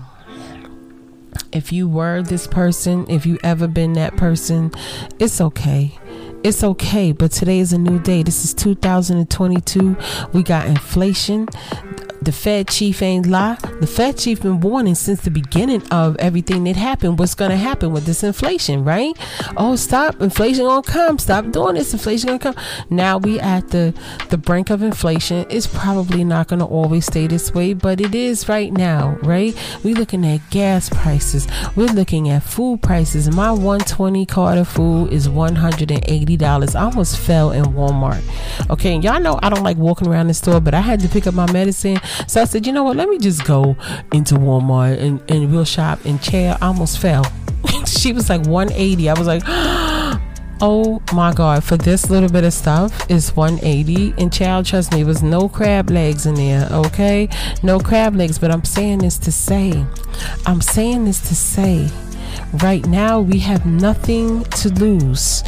if 1.52 1.72
you 1.72 1.88
were 1.88 2.22
this 2.22 2.46
person, 2.46 3.06
if 3.08 3.26
you 3.26 3.38
ever 3.42 3.66
been 3.66 3.94
that 3.94 4.16
person, 4.16 4.70
it's 5.18 5.40
okay 5.40 5.98
it's 6.42 6.64
okay, 6.64 7.12
but 7.12 7.32
today 7.32 7.58
is 7.58 7.72
a 7.72 7.78
new 7.78 7.98
day. 7.98 8.22
This 8.22 8.44
is 8.44 8.54
2022. 8.54 9.96
We 10.32 10.42
got 10.42 10.66
inflation. 10.66 11.48
The 12.22 12.32
Fed 12.32 12.68
chief 12.68 13.02
ain't 13.02 13.26
lie. 13.26 13.56
The 13.80 13.86
Fed 13.86 14.18
chief 14.18 14.42
been 14.42 14.60
warning 14.60 14.94
since 14.94 15.22
the 15.22 15.30
beginning 15.30 15.82
of 15.90 16.16
everything 16.18 16.64
that 16.64 16.76
happened. 16.76 17.18
What's 17.18 17.34
to 17.34 17.56
happen 17.56 17.92
with 17.92 18.04
this 18.04 18.22
inflation, 18.22 18.84
right? 18.84 19.16
Oh, 19.56 19.76
stop! 19.76 20.20
Inflation 20.20 20.64
gonna 20.64 20.82
come. 20.82 21.18
Stop 21.18 21.50
doing 21.50 21.76
this. 21.76 21.92
Inflation 21.92 22.26
gonna 22.26 22.38
come. 22.38 22.54
Now 22.90 23.16
we 23.18 23.40
at 23.40 23.68
the 23.68 23.94
the 24.28 24.36
brink 24.36 24.70
of 24.70 24.82
inflation. 24.82 25.46
It's 25.48 25.66
probably 25.66 26.22
not 26.24 26.48
gonna 26.48 26.66
always 26.66 27.06
stay 27.06 27.26
this 27.26 27.54
way, 27.54 27.72
but 27.72 28.00
it 28.00 28.14
is 28.14 28.48
right 28.48 28.72
now, 28.72 29.16
right? 29.22 29.56
We 29.82 29.94
looking 29.94 30.24
at 30.26 30.40
gas 30.50 30.90
prices. 30.90 31.48
We're 31.76 31.86
looking 31.86 32.28
at 32.28 32.42
food 32.42 32.82
prices. 32.82 33.34
My 33.34 33.50
120 33.50 34.26
cart 34.26 34.58
of 34.58 34.68
food 34.68 35.12
is 35.12 35.28
180 35.28 36.36
dollars. 36.36 36.74
I 36.74 36.84
almost 36.84 37.16
fell 37.16 37.52
in 37.52 37.64
Walmart. 37.64 38.22
Okay, 38.68 38.98
y'all 38.98 39.20
know 39.20 39.38
I 39.42 39.48
don't 39.48 39.64
like 39.64 39.78
walking 39.78 40.08
around 40.08 40.28
the 40.28 40.34
store, 40.34 40.60
but 40.60 40.74
I 40.74 40.80
had 40.80 41.00
to 41.00 41.08
pick 41.08 41.26
up 41.26 41.34
my 41.34 41.50
medicine, 41.52 41.98
so 42.26 42.42
I 42.42 42.44
said, 42.44 42.66
you 42.66 42.72
know 42.72 42.84
what? 42.84 42.96
Let 42.96 43.08
me 43.08 43.18
just 43.18 43.44
go 43.44 43.76
into 44.12 44.34
Walmart 44.34 44.98
and 44.98 45.22
and 45.30 45.52
we'll 45.52 45.64
shop. 45.64 46.00
And 46.04 46.20
chair 46.22 46.56
almost 46.60 46.98
fell. 46.98 47.24
she 47.86 48.12
was 48.12 48.28
like 48.28 48.46
180. 48.46 49.08
I 49.08 49.18
was 49.18 49.26
like. 49.26 49.42
Oh 50.62 51.00
my 51.14 51.32
god, 51.32 51.64
for 51.64 51.78
this 51.78 52.10
little 52.10 52.28
bit 52.28 52.44
of 52.44 52.52
stuff 52.52 53.10
is 53.10 53.34
180 53.34 54.12
and 54.18 54.30
child 54.30 54.66
trust 54.66 54.92
me, 54.92 55.00
it 55.00 55.04
was 55.04 55.22
no 55.22 55.48
crab 55.48 55.88
legs 55.88 56.26
in 56.26 56.34
there, 56.34 56.68
okay? 56.70 57.30
No 57.62 57.80
crab 57.80 58.14
legs, 58.14 58.38
but 58.38 58.50
I'm 58.50 58.64
saying 58.64 58.98
this 58.98 59.16
to 59.20 59.32
say, 59.32 59.86
I'm 60.44 60.60
saying 60.60 61.06
this 61.06 61.26
to 61.30 61.34
say, 61.34 61.88
right 62.62 62.84
now 62.86 63.20
we 63.20 63.38
have 63.38 63.64
nothing 63.64 64.44
to 64.44 64.68
lose 64.74 65.42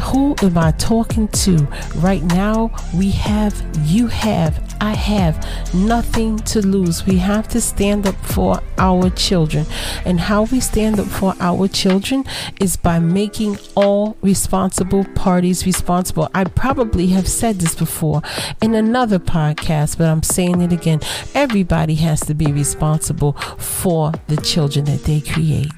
who 0.00 0.34
am 0.42 0.58
I 0.58 0.72
talking 0.72 1.28
to? 1.28 1.56
Right 1.96 2.22
now, 2.22 2.70
we 2.94 3.10
have, 3.12 3.54
you 3.84 4.06
have, 4.08 4.63
I 4.80 4.92
have 4.92 5.74
nothing 5.74 6.38
to 6.38 6.60
lose. 6.66 7.06
We 7.06 7.16
have 7.18 7.48
to 7.48 7.60
stand 7.60 8.06
up 8.06 8.16
for 8.16 8.60
our 8.78 9.10
children. 9.10 9.66
And 10.04 10.20
how 10.20 10.44
we 10.44 10.60
stand 10.60 11.00
up 11.00 11.06
for 11.06 11.34
our 11.40 11.68
children 11.68 12.24
is 12.60 12.76
by 12.76 12.98
making 12.98 13.58
all 13.74 14.16
responsible 14.22 15.04
parties 15.14 15.66
responsible. 15.66 16.30
I 16.34 16.44
probably 16.44 17.08
have 17.08 17.28
said 17.28 17.56
this 17.60 17.74
before 17.74 18.22
in 18.62 18.74
another 18.74 19.18
podcast, 19.18 19.98
but 19.98 20.08
I'm 20.08 20.22
saying 20.22 20.60
it 20.60 20.72
again. 20.72 21.00
Everybody 21.34 21.96
has 21.96 22.20
to 22.26 22.34
be 22.34 22.52
responsible 22.52 23.32
for 23.58 24.12
the 24.28 24.36
children 24.36 24.84
that 24.86 25.04
they 25.04 25.20
create 25.20 25.70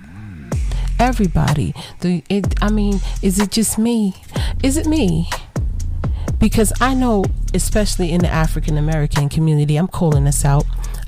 everybody. 0.99 1.75
The 2.01 2.23
it, 2.29 2.55
I 2.63 2.71
mean, 2.71 3.01
is 3.23 3.39
it 3.39 3.51
just 3.51 3.79
me? 3.79 4.15
Is 4.63 4.77
it 4.77 4.87
me? 4.87 5.29
Because 6.39 6.73
I 6.81 6.95
know, 6.95 7.25
especially 7.57 8.13
in 8.13 8.21
the 8.21 8.29
African 8.29 8.79
American 8.79 9.29
community, 9.29 9.77
I'm 9.77 9.89
calling 9.89 10.25
this 10.25 10.45
out. 10.45 10.65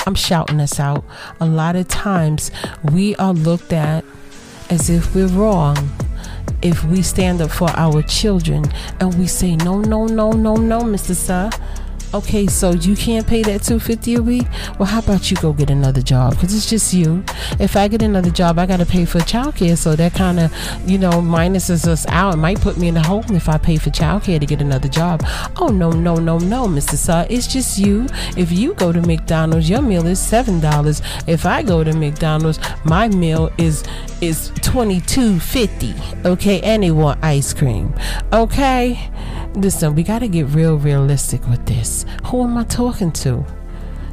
I'm 0.07 0.15
shouting 0.15 0.57
this 0.57 0.81
out. 0.81 1.05
A 1.39 1.47
lot 1.47 1.77
of 1.77 1.87
times 1.87 2.51
we 2.93 3.15
are 3.17 3.33
looked 3.33 3.73
at 3.73 4.05
as 4.71 4.91
if 4.91 5.15
we're 5.15 5.29
wrong 5.29 5.77
if 6.63 6.83
we 6.85 7.03
stand 7.03 7.41
up 7.41 7.51
for 7.51 7.71
our 7.71 8.03
children 8.03 8.65
and 9.01 9.15
we 9.15 9.27
say 9.27 9.55
no 9.57 9.81
no 9.81 10.07
no 10.07 10.33
no 10.33 10.57
no 10.57 10.81
mr 10.81 11.15
sir 11.15 11.49
okay 12.15 12.47
so 12.47 12.73
you 12.73 12.97
can't 12.97 13.27
pay 13.27 13.43
that 13.43 13.63
250 13.63 14.15
a 14.15 14.23
week? 14.23 14.47
Well 14.79 14.87
how 14.87 15.01
about 15.01 15.31
you 15.31 15.37
go 15.37 15.53
get 15.53 15.71
another 15.71 16.03
job? 16.03 16.35
Because 16.35 16.55
it's 16.55 16.69
just 16.69 16.95
you. 16.95 17.25
If 17.59 17.77
i 17.77 17.89
get 17.89 18.03
another 18.03 18.31
job 18.31 18.59
i 18.59 18.67
got 18.67 18.79
to 18.79 18.87
pay 18.87 19.05
for 19.05 19.19
childcare 19.21 19.77
so 19.77 19.97
that 19.97 20.15
kind 20.15 20.41
of 20.41 20.53
you 20.89 20.99
know 20.99 21.11
minuses 21.11 21.87
us 21.87 22.07
out. 22.09 22.35
It 22.35 22.39
might 22.39 22.61
put 22.61 22.77
me 22.79 22.89
in 22.89 22.95
the 22.95 23.03
hole 23.03 23.25
if 23.33 23.49
i 23.49 23.59
pay 23.59 23.77
for 23.77 23.91
childcare 23.91 24.41
to 24.41 24.47
get 24.47 24.61
another 24.61 24.89
job. 24.89 25.23
Oh 25.57 25.69
no 25.69 25.91
no 25.91 26.17
no 26.17 26.39
no 26.39 26.67
mr 26.67 26.97
sir 26.97 27.27
it's 27.29 27.47
just 27.47 27.79
you. 27.79 28.07
If 28.37 28.51
you 28.53 28.75
go 28.75 28.93
to 28.93 29.01
mcdonald's 29.03 29.69
your 29.69 29.83
meal 29.83 30.07
is 30.07 30.21
seven 30.21 30.61
dollars. 30.61 31.03
If 31.27 31.47
i 31.47 31.63
go 31.63 31.85
to 31.85 31.93
mcdonald's 31.93 32.59
my 32.85 33.09
meal 33.09 33.51
is 33.59 33.85
is 34.21 34.51
22.50 34.53 36.25
okay? 36.25 36.61
And 36.63 36.83
they 36.83 36.91
want 36.91 37.23
ice 37.23 37.55
cream 37.55 37.95
okay 38.33 39.11
listen 39.63 39.95
we 39.95 40.03
got 40.03 40.21
to 40.21 40.29
get 40.29 40.47
real 40.49 40.79
realistic 40.79 41.47
with 41.49 41.65
this. 41.67 42.05
Who 42.27 42.43
am 42.43 42.57
i 42.57 42.65
talking 42.65 43.13
to? 43.13 43.45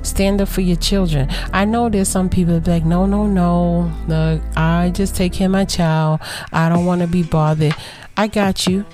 Stand 0.02 0.40
up 0.40 0.48
for 0.48 0.62
your 0.62 0.75
children. 0.75 1.28
I 1.52 1.66
know 1.66 1.90
there's 1.90 2.10
some 2.10 2.30
people 2.30 2.60
that 2.60 2.70
like 2.70 2.86
no 2.86 3.06
no 3.06 3.25
no. 3.28 3.92
Look 4.08 4.42
i 4.56 4.92
just 4.92 5.16
take 5.16 5.34
care 5.34 5.48
of 5.48 5.52
my 5.52 5.66
child. 5.66 6.20
I 6.54 6.70
don't 6.70 6.86
want 6.86 7.02
to 7.02 7.08
be 7.08 7.24
bothered. 7.24 7.75
I 8.18 8.28
got 8.28 8.68
you 8.68 8.86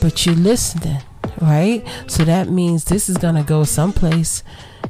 but 0.00 0.24
you're 0.24 0.34
listening 0.34 1.02
right? 1.40 1.86
So 2.06 2.24
that 2.24 2.48
means 2.48 2.84
this 2.84 3.08
is 3.08 3.16
gonna 3.16 3.42
go 3.42 3.64
someplace. 3.64 4.42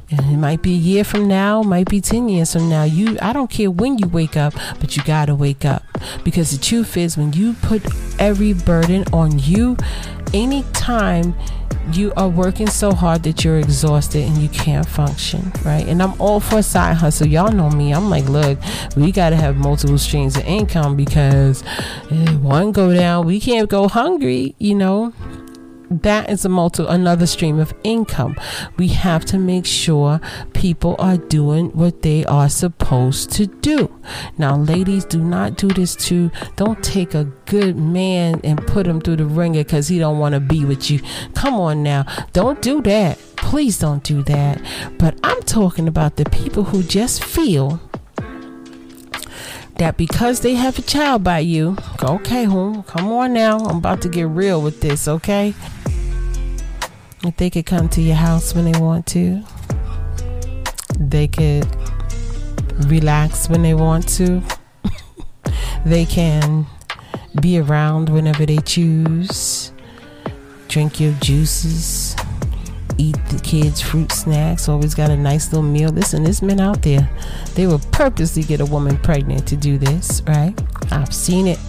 And 0.09 0.19
it 0.19 0.37
might 0.37 0.61
be 0.61 0.73
a 0.73 0.77
year 0.77 1.03
from 1.03 1.27
now, 1.27 1.63
might 1.63 1.89
be 1.89 2.01
10 2.01 2.27
years 2.27 2.53
from 2.53 2.69
now. 2.69 2.83
You 2.83 3.17
I 3.21 3.31
don't 3.33 3.49
care 3.49 3.71
when 3.71 3.97
you 3.97 4.07
wake 4.07 4.35
up, 4.35 4.53
but 4.79 4.95
you 4.95 5.03
got 5.03 5.25
to 5.25 5.35
wake 5.35 5.63
up. 5.63 5.83
Because 6.23 6.51
the 6.51 6.57
truth 6.57 6.97
is 6.97 7.17
when 7.17 7.33
you 7.33 7.53
put 7.61 7.81
every 8.19 8.53
burden 8.53 9.05
on 9.13 9.39
you, 9.39 9.77
anytime 10.33 11.35
you 11.91 12.13
are 12.15 12.29
working 12.29 12.67
so 12.67 12.93
hard 12.93 13.23
that 13.23 13.43
you're 13.43 13.57
exhausted 13.57 14.23
and 14.23 14.37
you 14.37 14.47
can't 14.49 14.87
function, 14.87 15.51
right? 15.65 15.85
And 15.87 16.01
I'm 16.01 16.19
all 16.21 16.39
for 16.39 16.61
side 16.61 16.95
hustle. 16.97 17.27
Y'all 17.27 17.51
know 17.51 17.69
me. 17.69 17.93
I'm 17.93 18.09
like, 18.09 18.25
look, 18.25 18.59
we 18.95 19.11
got 19.11 19.31
to 19.31 19.35
have 19.35 19.57
multiple 19.57 19.97
streams 19.97 20.37
of 20.37 20.45
income 20.45 20.95
because 20.95 21.63
one 22.41 22.71
go 22.71 22.93
down, 22.93 23.25
we 23.25 23.39
can't 23.39 23.69
go 23.69 23.87
hungry, 23.87 24.55
you 24.59 24.75
know? 24.75 25.13
That 25.91 26.29
is 26.29 26.45
a 26.45 26.49
multi 26.49 26.85
another 26.85 27.27
stream 27.27 27.59
of 27.59 27.73
income. 27.83 28.35
We 28.77 28.87
have 28.89 29.25
to 29.25 29.37
make 29.37 29.65
sure 29.65 30.21
people 30.53 30.95
are 30.99 31.17
doing 31.17 31.69
what 31.71 32.01
they 32.01 32.23
are 32.25 32.47
supposed 32.47 33.31
to 33.31 33.47
do. 33.47 33.93
Now, 34.37 34.55
ladies, 34.55 35.03
do 35.03 35.19
not 35.19 35.57
do 35.57 35.67
this 35.67 35.95
to 36.07 36.31
don't 36.55 36.81
take 36.81 37.13
a 37.13 37.25
good 37.45 37.75
man 37.75 38.39
and 38.43 38.65
put 38.65 38.87
him 38.87 39.01
through 39.01 39.17
the 39.17 39.25
ringer 39.25 39.65
because 39.65 39.89
he 39.89 39.99
don't 39.99 40.19
want 40.19 40.33
to 40.33 40.39
be 40.39 40.63
with 40.63 40.89
you. 40.89 41.01
Come 41.35 41.55
on 41.55 41.83
now, 41.83 42.05
don't 42.31 42.61
do 42.61 42.81
that. 42.83 43.17
Please 43.35 43.77
don't 43.79 44.03
do 44.03 44.23
that. 44.23 44.61
But 44.97 45.19
I'm 45.23 45.41
talking 45.41 45.87
about 45.87 46.15
the 46.15 46.25
people 46.25 46.63
who 46.63 46.83
just 46.83 47.21
feel 47.23 47.81
that 49.75 49.97
because 49.97 50.41
they 50.41 50.53
have 50.53 50.77
a 50.77 50.83
child 50.83 51.23
by 51.23 51.39
you, 51.39 51.75
okay, 52.03 52.43
home, 52.43 52.83
come 52.83 53.11
on 53.11 53.33
now. 53.33 53.57
I'm 53.57 53.77
about 53.77 54.01
to 54.03 54.09
get 54.09 54.27
real 54.27 54.61
with 54.61 54.79
this, 54.79 55.07
okay? 55.07 55.55
If 57.23 57.37
they 57.37 57.51
could 57.51 57.67
come 57.67 57.87
to 57.89 58.01
your 58.01 58.15
house 58.15 58.55
when 58.55 58.71
they 58.71 58.79
want 58.79 59.05
to, 59.07 59.43
they 60.99 61.27
could 61.27 61.67
relax 62.87 63.47
when 63.47 63.61
they 63.61 63.75
want 63.75 64.07
to, 64.17 64.41
they 65.85 66.05
can 66.05 66.65
be 67.39 67.59
around 67.59 68.09
whenever 68.09 68.45
they 68.45 68.57
choose, 68.57 69.71
drink 70.67 70.99
your 70.99 71.13
juices, 71.21 72.15
eat 72.97 73.17
the 73.29 73.39
kids' 73.43 73.81
fruit 73.81 74.11
snacks, 74.11 74.67
always 74.67 74.95
got 74.95 75.11
a 75.11 75.17
nice 75.17 75.53
little 75.53 75.61
meal. 75.61 75.91
Listen, 75.91 76.23
there's 76.23 76.41
men 76.41 76.59
out 76.59 76.81
there, 76.81 77.07
they 77.53 77.67
will 77.67 77.81
purposely 77.91 78.41
get 78.41 78.61
a 78.61 78.65
woman 78.65 78.97
pregnant 78.97 79.47
to 79.47 79.55
do 79.55 79.77
this, 79.77 80.23
right? 80.23 80.59
I've 80.91 81.13
seen 81.13 81.45
it. 81.45 81.59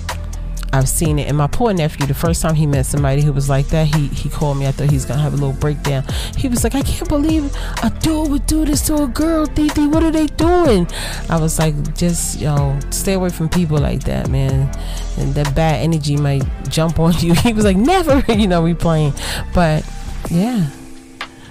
I've 0.73 0.89
seen 0.89 1.19
it. 1.19 1.29
And 1.29 1.37
my 1.37 1.47
poor 1.49 1.75
nephew, 1.75 2.07
the 2.07 2.15
first 2.15 2.41
time 2.41 2.55
he 2.55 2.67
met 2.67 2.87
somebody 2.87 3.23
who 3.23 3.33
was 3.33 3.49
like 3.51 3.69
that, 3.69 3.95
he, 3.95 4.09
he 4.09 4.31
called 4.31 4.57
me. 4.57 4.67
I 4.67 4.73
thought 4.73 4.89
he 4.89 4.97
was 4.97 5.05
going 5.05 5.19
to 5.19 5.23
have 5.23 5.35
a 5.35 5.37
little 5.37 5.53
breakdown. 5.53 6.05
He 6.37 6.49
was 6.49 6.65
like, 6.65 6.75
I 6.75 6.81
can't 6.81 7.09
believe 7.09 7.55
a 7.83 7.91
dude 8.01 8.31
would 8.31 8.47
do 8.47 8.65
this 8.65 8.81
to 8.87 9.03
a 9.03 9.07
girl, 9.07 9.47
Titi. 9.47 9.87
What 9.87 10.03
are 10.03 10.11
they 10.11 10.27
doing? 10.29 10.87
I 11.29 11.39
was 11.39 11.59
like, 11.59 11.95
just, 11.95 12.41
you 12.41 12.47
know, 12.47 12.79
stay 12.91 13.13
away 13.13 13.29
from 13.29 13.51
people 13.51 13.79
like 13.79 14.05
that, 14.05 14.31
man. 14.31 14.75
And 15.19 15.35
that 15.35 15.55
bad 15.55 15.83
energy 15.83 16.17
might 16.17 16.45
jump 16.71 16.99
on 16.99 17.13
you. 17.19 17.35
He 17.35 17.53
was 17.53 17.65
like, 17.65 17.77
never, 17.77 18.25
you 18.33 18.49
know, 18.49 18.63
we 18.63 18.73
playing. 18.73 19.13
But 19.55 19.85
yeah, 20.31 20.71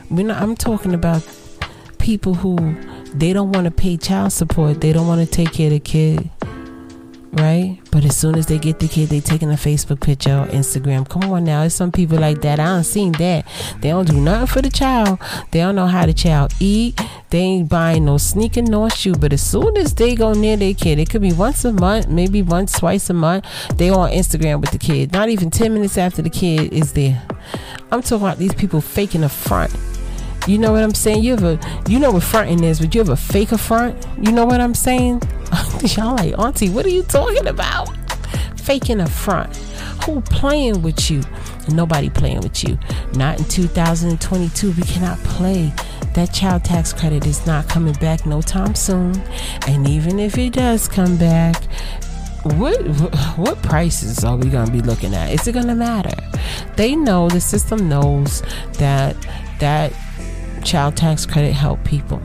we 0.09 0.29
I'm 0.29 0.55
talking 0.55 0.95
about 0.95 1.27
people 1.99 2.33
who 2.33 2.75
they 3.13 3.33
don't 3.33 3.51
want 3.51 3.65
to 3.65 3.71
pay 3.71 3.97
child 3.97 4.33
support. 4.33 4.81
They 4.81 4.91
don't 4.91 5.07
want 5.07 5.21
to 5.21 5.31
take 5.31 5.53
care 5.53 5.67
of 5.67 5.73
the 5.73 5.79
kid 5.79 6.29
right? 7.33 7.79
But 7.91 8.05
as 8.05 8.15
soon 8.17 8.35
as 8.35 8.45
they 8.45 8.57
get 8.57 8.79
the 8.79 8.87
kid, 8.87 9.09
they 9.09 9.19
taking 9.19 9.49
a 9.49 9.55
Facebook 9.55 10.01
picture 10.01 10.39
or 10.39 10.45
Instagram. 10.47 11.07
Come 11.07 11.31
on 11.31 11.43
now, 11.43 11.63
it's 11.63 11.75
some 11.75 11.91
people 11.91 12.17
like 12.17 12.41
that. 12.41 12.59
I 12.59 12.65
don't 12.65 12.83
seen 12.83 13.11
that. 13.13 13.45
They 13.79 13.89
don't 13.89 14.07
do 14.07 14.19
nothing 14.19 14.47
for 14.47 14.61
the 14.61 14.69
child. 14.69 15.19
They 15.51 15.59
don't 15.59 15.75
know 15.75 15.87
how 15.87 16.05
the 16.05 16.13
child 16.13 16.53
eat. 16.59 16.99
They 17.29 17.39
ain't 17.39 17.69
buying 17.69 18.05
no 18.05 18.17
sneaker 18.17 18.61
nor 18.61 18.89
shoe. 18.89 19.13
But 19.13 19.33
as 19.33 19.41
soon 19.41 19.77
as 19.77 19.93
they 19.93 20.15
go 20.15 20.33
near 20.33 20.57
their 20.57 20.73
kid, 20.73 20.99
it 20.99 21.09
could 21.09 21.21
be 21.21 21.31
once 21.31 21.63
a 21.63 21.71
month, 21.71 22.07
maybe 22.07 22.41
once, 22.41 22.77
twice 22.77 23.09
a 23.09 23.13
month. 23.13 23.45
They 23.75 23.89
on 23.89 24.11
Instagram 24.11 24.61
with 24.61 24.71
the 24.71 24.77
kid. 24.77 25.13
Not 25.13 25.29
even 25.29 25.49
ten 25.49 25.73
minutes 25.73 25.97
after 25.97 26.21
the 26.21 26.29
kid 26.29 26.73
is 26.73 26.93
there. 26.93 27.21
I'm 27.91 28.01
talking 28.01 28.25
about 28.25 28.37
these 28.37 28.53
people 28.53 28.81
faking 28.81 29.23
a 29.23 29.29
front. 29.29 29.73
You 30.47 30.57
know 30.57 30.71
what 30.71 30.83
I'm 30.83 30.93
saying? 30.95 31.23
You 31.23 31.35
have 31.35 31.43
a, 31.43 31.59
you 31.87 31.99
know 31.99 32.11
what 32.11 32.23
fronting 32.23 32.63
is, 32.63 32.79
but 32.79 32.93
you 32.95 33.01
have 33.01 33.09
a 33.09 33.15
fake 33.15 33.49
front. 33.49 34.07
You 34.21 34.31
know 34.31 34.45
what 34.45 34.59
I'm 34.59 34.73
saying? 34.73 35.21
Y'all 35.95 36.15
like, 36.15 36.37
Auntie, 36.39 36.69
what 36.69 36.85
are 36.85 36.89
you 36.89 37.03
talking 37.03 37.47
about? 37.47 37.89
Faking 38.57 39.01
a 39.01 39.07
front. 39.07 39.55
Who 40.05 40.21
playing 40.21 40.81
with 40.81 41.11
you? 41.11 41.21
Nobody 41.69 42.09
playing 42.09 42.41
with 42.41 42.63
you. 42.63 42.79
Not 43.13 43.39
in 43.39 43.45
2022. 43.45 44.71
We 44.71 44.81
cannot 44.83 45.19
play. 45.19 45.71
That 46.15 46.33
child 46.33 46.65
tax 46.65 46.91
credit 46.91 47.25
is 47.25 47.45
not 47.45 47.69
coming 47.69 47.93
back 47.93 48.25
no 48.25 48.41
time 48.41 48.75
soon. 48.75 49.15
And 49.67 49.87
even 49.87 50.19
if 50.19 50.37
it 50.37 50.53
does 50.53 50.87
come 50.87 51.17
back, 51.17 51.63
what 52.43 52.81
what 53.37 53.61
prices 53.61 54.23
are 54.23 54.35
we 54.35 54.49
to 54.49 54.71
be 54.71 54.81
looking 54.81 55.13
at? 55.13 55.31
Is 55.31 55.47
it 55.47 55.53
to 55.53 55.75
matter? 55.75 56.15
They 56.75 56.95
know 56.95 57.29
the 57.29 57.39
system 57.39 57.87
knows 57.87 58.41
that 58.79 59.15
that 59.59 59.93
child 60.63 60.95
tax 60.97 61.25
credit 61.25 61.53
help 61.53 61.83
people. 61.83 62.21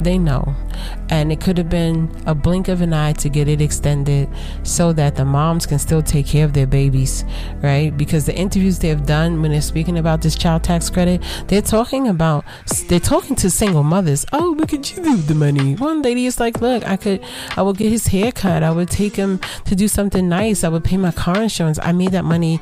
They 0.00 0.18
know 0.18 0.54
and 1.10 1.32
it 1.32 1.40
could 1.40 1.58
have 1.58 1.70
been 1.70 2.10
a 2.26 2.34
blink 2.34 2.68
of 2.68 2.80
an 2.80 2.92
eye 2.92 3.12
to 3.14 3.28
get 3.28 3.48
it 3.48 3.60
extended 3.60 4.28
so 4.62 4.92
that 4.92 5.16
the 5.16 5.24
moms 5.24 5.66
can 5.66 5.78
still 5.78 6.02
take 6.02 6.26
care 6.26 6.44
of 6.44 6.52
their 6.52 6.66
babies, 6.66 7.24
right? 7.62 7.96
Because 7.96 8.26
the 8.26 8.34
interviews 8.34 8.78
they've 8.78 9.04
done 9.06 9.40
when 9.40 9.50
they're 9.50 9.60
speaking 9.60 9.98
about 9.98 10.22
this 10.22 10.34
child 10.34 10.64
tax 10.64 10.90
credit, 10.90 11.22
they're 11.48 11.62
talking 11.62 12.08
about 12.08 12.44
they're 12.88 13.00
talking 13.00 13.36
to 13.36 13.50
single 13.50 13.82
mothers. 13.82 14.26
Oh, 14.32 14.54
look 14.56 14.72
at 14.72 14.96
you 14.96 15.16
the 15.16 15.34
money. 15.34 15.74
One 15.74 16.02
lady 16.02 16.26
is 16.26 16.38
like, 16.40 16.60
look, 16.60 16.86
I 16.86 16.96
could 16.96 17.22
I 17.56 17.62
would 17.62 17.76
get 17.76 17.90
his 17.90 18.08
hair 18.08 18.32
cut. 18.32 18.62
I 18.62 18.70
would 18.70 18.90
take 18.90 19.16
him 19.16 19.40
to 19.64 19.74
do 19.74 19.88
something 19.88 20.28
nice. 20.28 20.64
I 20.64 20.68
would 20.68 20.84
pay 20.84 20.96
my 20.96 21.12
car 21.12 21.42
insurance. 21.42 21.78
I 21.82 21.92
made 21.92 22.12
that 22.12 22.24
money 22.24 22.60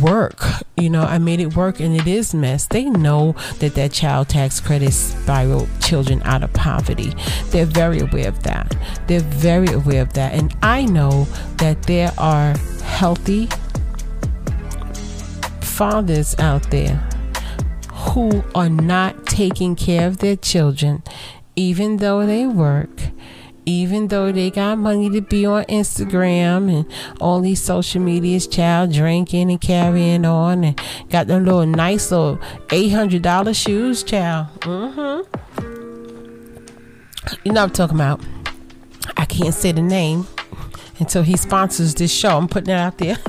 work. 0.00 0.44
You 0.76 0.90
know, 0.90 1.02
I 1.02 1.18
made 1.18 1.40
it 1.40 1.56
work 1.56 1.80
and 1.80 1.94
it 1.94 2.06
is 2.06 2.34
mess. 2.34 2.66
They 2.66 2.84
know 2.84 3.34
that 3.58 3.74
that 3.74 3.92
child 3.92 4.28
tax 4.28 4.60
credit 4.60 4.92
spiral 4.92 5.68
children 5.80 6.22
out 6.24 6.42
of 6.42 6.52
poverty. 6.52 7.12
They're 7.58 7.66
very 7.66 7.98
aware 7.98 8.28
of 8.28 8.40
that. 8.44 8.72
They're 9.08 9.18
very 9.18 9.66
aware 9.72 10.02
of 10.02 10.12
that. 10.12 10.32
And 10.32 10.54
I 10.62 10.84
know 10.84 11.24
that 11.56 11.82
there 11.82 12.12
are 12.16 12.56
healthy 12.84 13.48
fathers 15.60 16.38
out 16.38 16.70
there 16.70 16.94
who 17.92 18.44
are 18.54 18.68
not 18.68 19.26
taking 19.26 19.74
care 19.74 20.06
of 20.06 20.18
their 20.18 20.36
children, 20.36 21.02
even 21.56 21.96
though 21.96 22.24
they 22.24 22.46
work, 22.46 23.00
even 23.66 24.06
though 24.06 24.30
they 24.30 24.52
got 24.52 24.78
money 24.78 25.10
to 25.10 25.20
be 25.20 25.44
on 25.44 25.64
Instagram 25.64 26.72
and 26.72 26.86
all 27.20 27.40
these 27.40 27.60
social 27.60 28.00
medias, 28.00 28.46
child 28.46 28.92
drinking 28.92 29.50
and 29.50 29.60
carrying 29.60 30.24
on, 30.24 30.62
and 30.62 30.80
got 31.10 31.26
them 31.26 31.44
little 31.44 31.66
nice 31.66 32.12
little 32.12 32.38
eight 32.70 32.90
hundred 32.90 33.22
dollar 33.22 33.52
shoes, 33.52 34.04
child. 34.04 34.46
Mm-hmm. 34.60 35.87
You 37.44 37.52
know 37.52 37.62
I'm 37.62 37.70
talking 37.70 37.96
about. 37.96 38.20
I 39.16 39.24
can't 39.24 39.54
say 39.54 39.72
the 39.72 39.82
name 39.82 40.26
until 40.98 41.22
he 41.22 41.36
sponsors 41.36 41.94
this 41.94 42.12
show. 42.12 42.36
I'm 42.36 42.48
putting 42.48 42.70
it 42.70 42.78
out 42.78 42.98
there. 42.98 43.16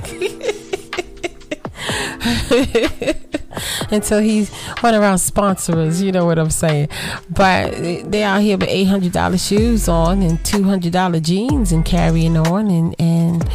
until 3.92 4.20
he's 4.20 4.54
one 4.82 4.94
of 4.94 5.02
our 5.02 5.18
sponsors, 5.18 6.02
you 6.02 6.12
know 6.12 6.26
what 6.26 6.40
I'm 6.40 6.50
saying. 6.50 6.90
But 7.30 7.72
they 8.12 8.24
out 8.24 8.42
here 8.42 8.58
with 8.58 8.70
eight 8.70 8.86
hundred 8.86 9.12
dollar 9.12 9.38
shoes 9.38 9.88
on 9.88 10.22
and 10.22 10.44
two 10.46 10.64
hundred 10.64 10.94
dollar 10.94 11.20
jeans 11.20 11.72
and 11.72 11.86
carrying 11.86 12.38
on 12.38 12.70
and 12.70 12.96
and 13.00 13.50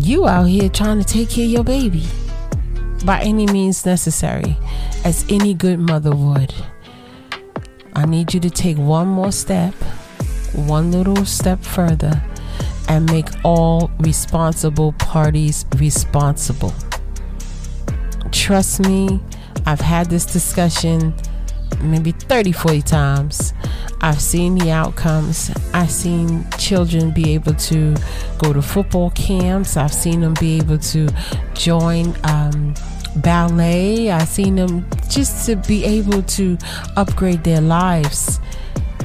you 0.00 0.26
out 0.26 0.44
here 0.44 0.68
trying 0.68 0.98
to 0.98 1.04
take 1.04 1.30
care 1.30 1.44
of 1.44 1.50
your 1.50 1.64
baby 1.64 2.04
by 3.04 3.20
any 3.20 3.46
means 3.46 3.86
necessary, 3.86 4.56
as 5.04 5.24
any 5.28 5.54
good 5.54 5.78
mother 5.78 6.14
would. 6.14 6.52
I 7.96 8.04
need 8.04 8.34
you 8.34 8.40
to 8.40 8.50
take 8.50 8.76
one 8.76 9.08
more 9.08 9.32
step, 9.32 9.72
one 10.52 10.92
little 10.92 11.24
step 11.24 11.62
further, 11.62 12.22
and 12.90 13.10
make 13.10 13.26
all 13.42 13.90
responsible 13.98 14.92
parties 14.92 15.64
responsible. 15.76 16.74
Trust 18.32 18.80
me, 18.80 19.18
I've 19.64 19.80
had 19.80 20.10
this 20.10 20.26
discussion 20.26 21.14
maybe 21.80 22.12
30, 22.12 22.52
40 22.52 22.82
times. 22.82 23.54
I've 24.02 24.20
seen 24.20 24.56
the 24.56 24.70
outcomes. 24.70 25.50
I've 25.72 25.90
seen 25.90 26.46
children 26.58 27.12
be 27.12 27.32
able 27.32 27.54
to 27.54 27.96
go 28.36 28.52
to 28.52 28.60
football 28.60 29.10
camps. 29.12 29.78
I've 29.78 29.94
seen 29.94 30.20
them 30.20 30.34
be 30.38 30.58
able 30.58 30.78
to 30.78 31.08
join 31.54 32.14
um, 32.24 32.74
ballet. 33.22 34.10
I've 34.10 34.28
seen 34.28 34.56
them 34.56 34.86
just 35.08 35.46
to 35.46 35.56
be 35.56 35.84
able 35.84 36.22
to 36.22 36.58
upgrade 36.96 37.44
their 37.44 37.60
lives, 37.60 38.40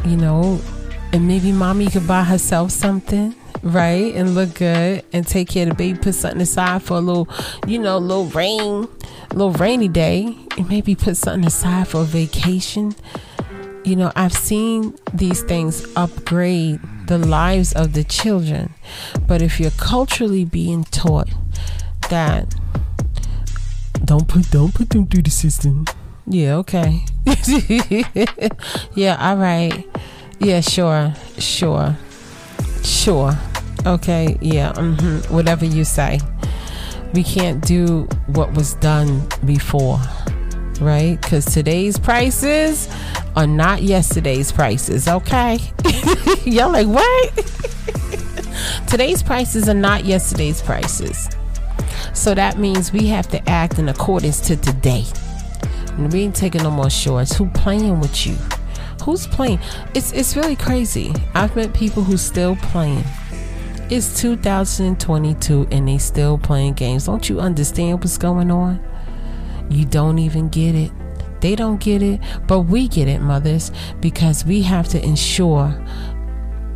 you 0.06 0.18
know, 0.18 0.60
and 1.14 1.28
maybe 1.28 1.52
mommy 1.52 1.88
could 1.88 2.08
buy 2.08 2.24
herself 2.24 2.72
something 2.72 3.36
right 3.64 4.16
and 4.16 4.34
look 4.34 4.56
good 4.56 5.04
and 5.14 5.28
take 5.28 5.50
care 5.50 5.64
of 5.64 5.70
the 5.70 5.76
baby 5.76 6.00
put 6.00 6.16
something 6.16 6.42
aside 6.42 6.82
for 6.82 6.98
a 6.98 7.00
little 7.00 7.30
you 7.68 7.78
know 7.78 7.98
a 7.98 8.00
little 8.00 8.26
rain 8.28 8.88
a 9.30 9.34
little 9.34 9.52
rainy 9.54 9.88
day 9.88 10.36
and 10.58 10.68
maybe 10.68 10.96
put 10.96 11.16
something 11.16 11.46
aside 11.46 11.88
for 11.88 12.02
a 12.02 12.04
vacation 12.04 12.96
you 13.84 13.96
know 13.96 14.12
i've 14.16 14.34
seen 14.34 14.96
these 15.14 15.44
things 15.44 15.86
upgrade 15.96 16.80
the 17.06 17.20
lives 17.20 17.72
of 17.74 17.94
the 17.94 18.04
children 18.04 18.74
but 19.28 19.42
if 19.44 19.60
you're 19.60 19.72
culturally 19.72 20.44
being 20.44 20.84
taught 20.86 21.30
that 22.10 22.56
don't 24.06 24.28
put 24.28 24.50
don't 24.52 24.74
put 24.74 24.90
them 24.90 25.08
through 25.08 25.24
the 25.24 25.30
system. 25.30 25.86
Yeah, 26.28 26.56
okay. 26.58 27.04
yeah, 28.96 29.18
all 29.20 29.38
right. 29.38 29.86
Yeah, 30.40 30.62
sure, 30.62 31.14
sure, 31.38 31.98
sure. 32.84 33.34
Okay, 33.86 34.38
yeah, 34.42 34.74
mm-hmm. 34.74 35.34
whatever 35.34 35.66
you 35.66 35.84
say. 35.84 36.20
We 37.14 37.24
can't 37.24 37.66
do 37.66 38.08
what 38.28 38.54
was 38.54 38.76
done 38.76 39.28
before, 39.46 40.00
right? 40.80 41.20
Because 41.22 41.46
today's 41.46 42.00
prices 42.00 42.88
are 43.36 43.48
not 43.48 43.82
yesterday's 43.82 44.52
prices, 44.52 45.08
okay? 45.08 45.60
Y'all 46.46 46.72
like, 46.72 46.88
what? 46.88 47.34
today's 48.88 49.22
prices 49.22 49.68
are 49.68 49.74
not 49.74 50.06
yesterday's 50.06 50.62
prices. 50.62 51.28
So 52.14 52.34
that 52.36 52.58
means 52.58 52.92
we 52.92 53.08
have 53.08 53.28
to 53.30 53.50
act 53.50 53.80
in 53.80 53.90
accordance 53.90 54.40
to 54.42 54.56
today. 54.56 55.06
And 55.94 56.12
we 56.12 56.22
ain't 56.22 56.36
taking 56.36 56.64
no 56.64 56.72
more 56.72 56.90
shorts. 56.90 57.36
Who 57.36 57.50
playing 57.50 58.00
with 58.00 58.26
you? 58.26 58.36
Who's 59.04 59.28
playing? 59.28 59.60
It's 59.94 60.12
it's 60.12 60.36
really 60.36 60.56
crazy. 60.56 61.14
I've 61.34 61.56
met 61.56 61.74
people 61.74 62.04
who 62.04 62.18
still 62.18 62.56
playing. 62.58 63.04
It's 63.90 64.22
2022 64.22 65.68
and 65.72 65.88
they 65.88 65.98
still 65.98 66.38
playing 66.38 66.74
games. 66.74 67.08
Don't 67.08 67.28
you 67.28 67.42
understand 67.42 68.00
what's 68.00 68.18
going 68.18 68.50
on? 68.50 68.80
You 69.70 69.86
don't 69.86 70.20
even 70.20 70.50
get 70.50 70.76
it. 70.76 70.92
They 71.42 71.56
don't 71.56 71.80
get 71.82 72.04
it, 72.04 72.22
but 72.48 72.62
we 72.62 72.88
get 72.88 73.08
it, 73.08 73.20
mothers, 73.20 73.72
because 74.00 74.46
we 74.46 74.62
have 74.62 74.88
to 74.90 75.04
ensure 75.04 75.76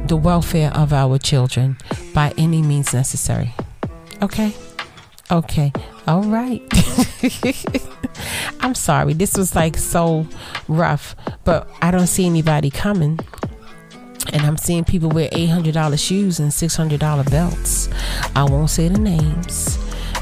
the 0.08 0.16
welfare 0.16 0.72
of 0.74 0.92
our 0.92 1.18
children 1.18 1.78
by 2.14 2.34
any 2.38 2.62
means 2.62 2.94
necessary. 2.94 3.54
Okay? 4.22 4.54
Okay. 5.32 5.74
All 6.08 6.24
right. 6.24 6.62
I'm 8.60 8.76
sorry. 8.76 9.14
This 9.14 9.36
was 9.36 9.56
like 9.56 9.76
so 9.76 10.28
rough, 10.68 11.16
but 11.44 11.68
I 11.82 11.90
don't 11.92 12.08
see 12.08 12.26
anybody 12.26 12.70
coming. 12.70 13.20
And 14.34 14.44
I'm 14.44 14.58
seeing 14.58 14.84
people 14.84 15.10
wear 15.10 15.30
$800 15.30 16.00
shoes 16.00 16.40
and 16.40 16.52
$600 16.52 17.32
belts. 17.32 17.90
I 18.36 18.44
won't 18.44 18.70
say 18.70 18.88
the 18.88 19.00
names. 19.00 19.80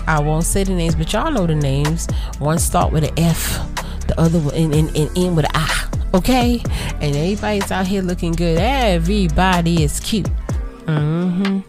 I 0.07 0.21
won't 0.21 0.45
say 0.45 0.63
the 0.63 0.73
names, 0.73 0.95
but 0.95 1.11
y'all 1.11 1.31
know 1.31 1.47
the 1.47 1.55
names. 1.55 2.07
One 2.39 2.59
start 2.59 2.91
with 2.91 3.03
an 3.03 3.17
F, 3.17 3.57
the 4.07 4.19
other 4.19 4.39
one 4.39 4.53
and, 4.55 4.73
and, 4.73 4.95
and 4.95 5.17
end 5.17 5.35
with 5.35 5.45
an 5.45 5.51
I. 5.53 5.89
Okay? 6.13 6.61
And 7.01 7.15
everybody's 7.15 7.71
out 7.71 7.87
here 7.87 8.01
looking 8.01 8.33
good. 8.33 8.57
Everybody 8.59 9.83
is 9.83 9.99
cute. 9.99 10.29
Mm-hmm. 10.85 11.59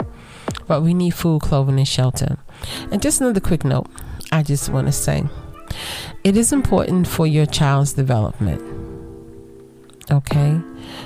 But 0.66 0.82
we 0.82 0.94
need 0.94 1.10
food, 1.10 1.42
clothing, 1.42 1.78
and 1.78 1.88
shelter. 1.88 2.38
And 2.90 3.02
just 3.02 3.20
another 3.20 3.40
quick 3.40 3.64
note 3.64 3.86
I 4.32 4.42
just 4.42 4.68
want 4.68 4.86
to 4.86 4.92
say 4.92 5.24
it 6.24 6.36
is 6.36 6.52
important 6.52 7.06
for 7.06 7.26
your 7.26 7.46
child's 7.46 7.92
development, 7.92 8.60
okay, 10.10 10.60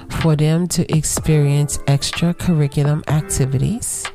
for 0.09 0.37
them 0.37 0.69
to 0.69 0.91
experience 0.97 1.79
extracurriculum 1.79 3.09
activities. 3.09 4.07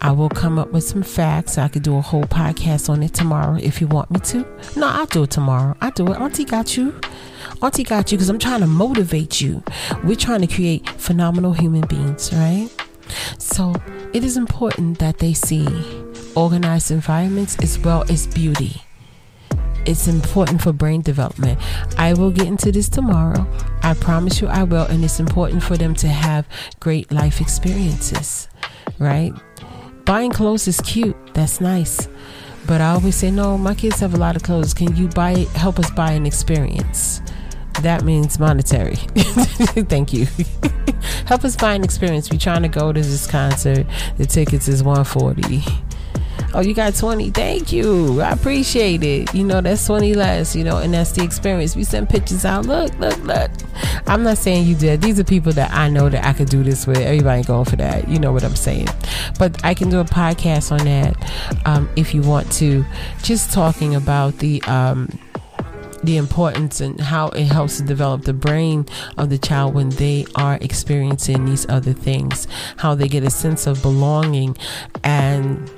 I 0.00 0.12
will 0.12 0.28
come 0.28 0.58
up 0.58 0.70
with 0.70 0.84
some 0.84 1.02
facts. 1.02 1.58
I 1.58 1.66
could 1.66 1.82
do 1.82 1.96
a 1.96 2.00
whole 2.00 2.22
podcast 2.24 2.88
on 2.88 3.02
it 3.02 3.14
tomorrow 3.14 3.58
if 3.60 3.80
you 3.80 3.88
want 3.88 4.10
me 4.12 4.20
to. 4.20 4.46
No, 4.76 4.86
I'll 4.86 5.06
do 5.06 5.24
it 5.24 5.30
tomorrow. 5.30 5.76
I'll 5.80 5.90
do 5.90 6.06
it. 6.12 6.20
Auntie 6.20 6.44
got 6.44 6.76
you. 6.76 7.00
Auntie 7.60 7.82
got 7.82 8.12
you 8.12 8.18
because 8.18 8.28
I'm 8.28 8.38
trying 8.38 8.60
to 8.60 8.68
motivate 8.68 9.40
you. 9.40 9.62
We're 10.04 10.14
trying 10.14 10.42
to 10.42 10.46
create 10.46 10.88
phenomenal 10.88 11.52
human 11.52 11.80
beings, 11.88 12.32
right? 12.32 12.68
So 13.38 13.74
it 14.12 14.22
is 14.22 14.36
important 14.36 15.00
that 15.00 15.18
they 15.18 15.34
see 15.34 15.66
organized 16.34 16.90
environments 16.90 17.56
as 17.62 17.78
well 17.78 18.04
as 18.10 18.26
beauty. 18.26 18.82
It's 19.86 20.06
important 20.06 20.60
for 20.60 20.72
brain 20.72 21.00
development. 21.00 21.58
I 21.96 22.12
will 22.12 22.30
get 22.30 22.46
into 22.46 22.70
this 22.70 22.88
tomorrow. 22.88 23.46
I 23.82 23.94
promise 23.94 24.40
you 24.40 24.48
I 24.48 24.64
will. 24.64 24.84
And 24.84 25.02
it's 25.02 25.18
important 25.18 25.62
for 25.62 25.76
them 25.76 25.94
to 25.96 26.08
have 26.08 26.46
great 26.78 27.10
life 27.10 27.40
experiences, 27.40 28.48
right? 28.98 29.32
buying 30.08 30.30
clothes 30.30 30.66
is 30.66 30.80
cute. 30.80 31.14
That's 31.34 31.60
nice. 31.60 32.08
But 32.66 32.80
I 32.80 32.92
always 32.92 33.14
say, 33.14 33.30
no, 33.30 33.58
my 33.58 33.74
kids 33.74 34.00
have 34.00 34.14
a 34.14 34.16
lot 34.16 34.36
of 34.36 34.42
clothes. 34.42 34.72
Can 34.72 34.96
you 34.96 35.06
buy 35.08 35.46
help 35.54 35.78
us 35.78 35.90
buy 35.90 36.12
an 36.12 36.24
experience? 36.24 37.20
That 37.82 38.04
means 38.04 38.38
monetary. 38.38 38.96
Thank 39.92 40.14
you. 40.14 40.26
help 41.26 41.44
us 41.44 41.56
buy 41.56 41.74
an 41.74 41.84
experience. 41.84 42.30
We're 42.30 42.38
trying 42.38 42.62
to 42.62 42.68
go 42.68 42.90
to 42.90 43.00
this 43.00 43.26
concert. 43.26 43.86
The 44.16 44.24
tickets 44.24 44.66
is 44.66 44.82
140 44.82 45.87
Oh, 46.54 46.60
you 46.60 46.74
got 46.74 46.94
20. 46.94 47.30
Thank 47.30 47.72
you. 47.72 48.20
I 48.20 48.30
appreciate 48.30 49.02
it. 49.02 49.34
You 49.34 49.44
know, 49.44 49.60
that's 49.60 49.86
20 49.86 50.14
less, 50.14 50.56
you 50.56 50.64
know, 50.64 50.78
and 50.78 50.94
that's 50.94 51.12
the 51.12 51.22
experience. 51.22 51.76
We 51.76 51.84
send 51.84 52.08
pictures 52.08 52.44
out. 52.44 52.66
Look, 52.66 52.98
look, 52.98 53.18
look. 53.24 53.50
I'm 54.06 54.22
not 54.22 54.38
saying 54.38 54.66
you 54.66 54.74
did. 54.74 55.02
These 55.02 55.20
are 55.20 55.24
people 55.24 55.52
that 55.52 55.72
I 55.72 55.88
know 55.88 56.08
that 56.08 56.24
I 56.24 56.32
could 56.32 56.48
do 56.48 56.62
this 56.62 56.86
with. 56.86 56.98
Everybody 56.98 57.42
going 57.42 57.66
for 57.66 57.76
that. 57.76 58.08
You 58.08 58.18
know 58.18 58.32
what 58.32 58.44
I'm 58.44 58.56
saying. 58.56 58.88
But 59.38 59.62
I 59.64 59.74
can 59.74 59.90
do 59.90 60.00
a 60.00 60.04
podcast 60.04 60.72
on 60.72 60.84
that 60.86 61.66
um, 61.66 61.88
if 61.96 62.14
you 62.14 62.22
want 62.22 62.50
to. 62.52 62.84
Just 63.22 63.52
talking 63.52 63.94
about 63.94 64.38
the. 64.38 64.62
Um, 64.62 65.08
the 66.02 66.16
importance 66.16 66.80
and 66.80 67.00
how 67.00 67.28
it 67.30 67.46
helps 67.46 67.78
to 67.78 67.82
develop 67.82 68.22
the 68.22 68.32
brain 68.32 68.86
of 69.16 69.30
the 69.30 69.38
child 69.38 69.74
when 69.74 69.88
they 69.90 70.24
are 70.36 70.56
experiencing 70.60 71.44
these 71.44 71.68
other 71.68 71.92
things, 71.92 72.46
how 72.76 72.94
they 72.94 73.08
get 73.08 73.24
a 73.24 73.30
sense 73.30 73.66
of 73.66 73.82
belonging 73.82 74.56
and 75.02 75.70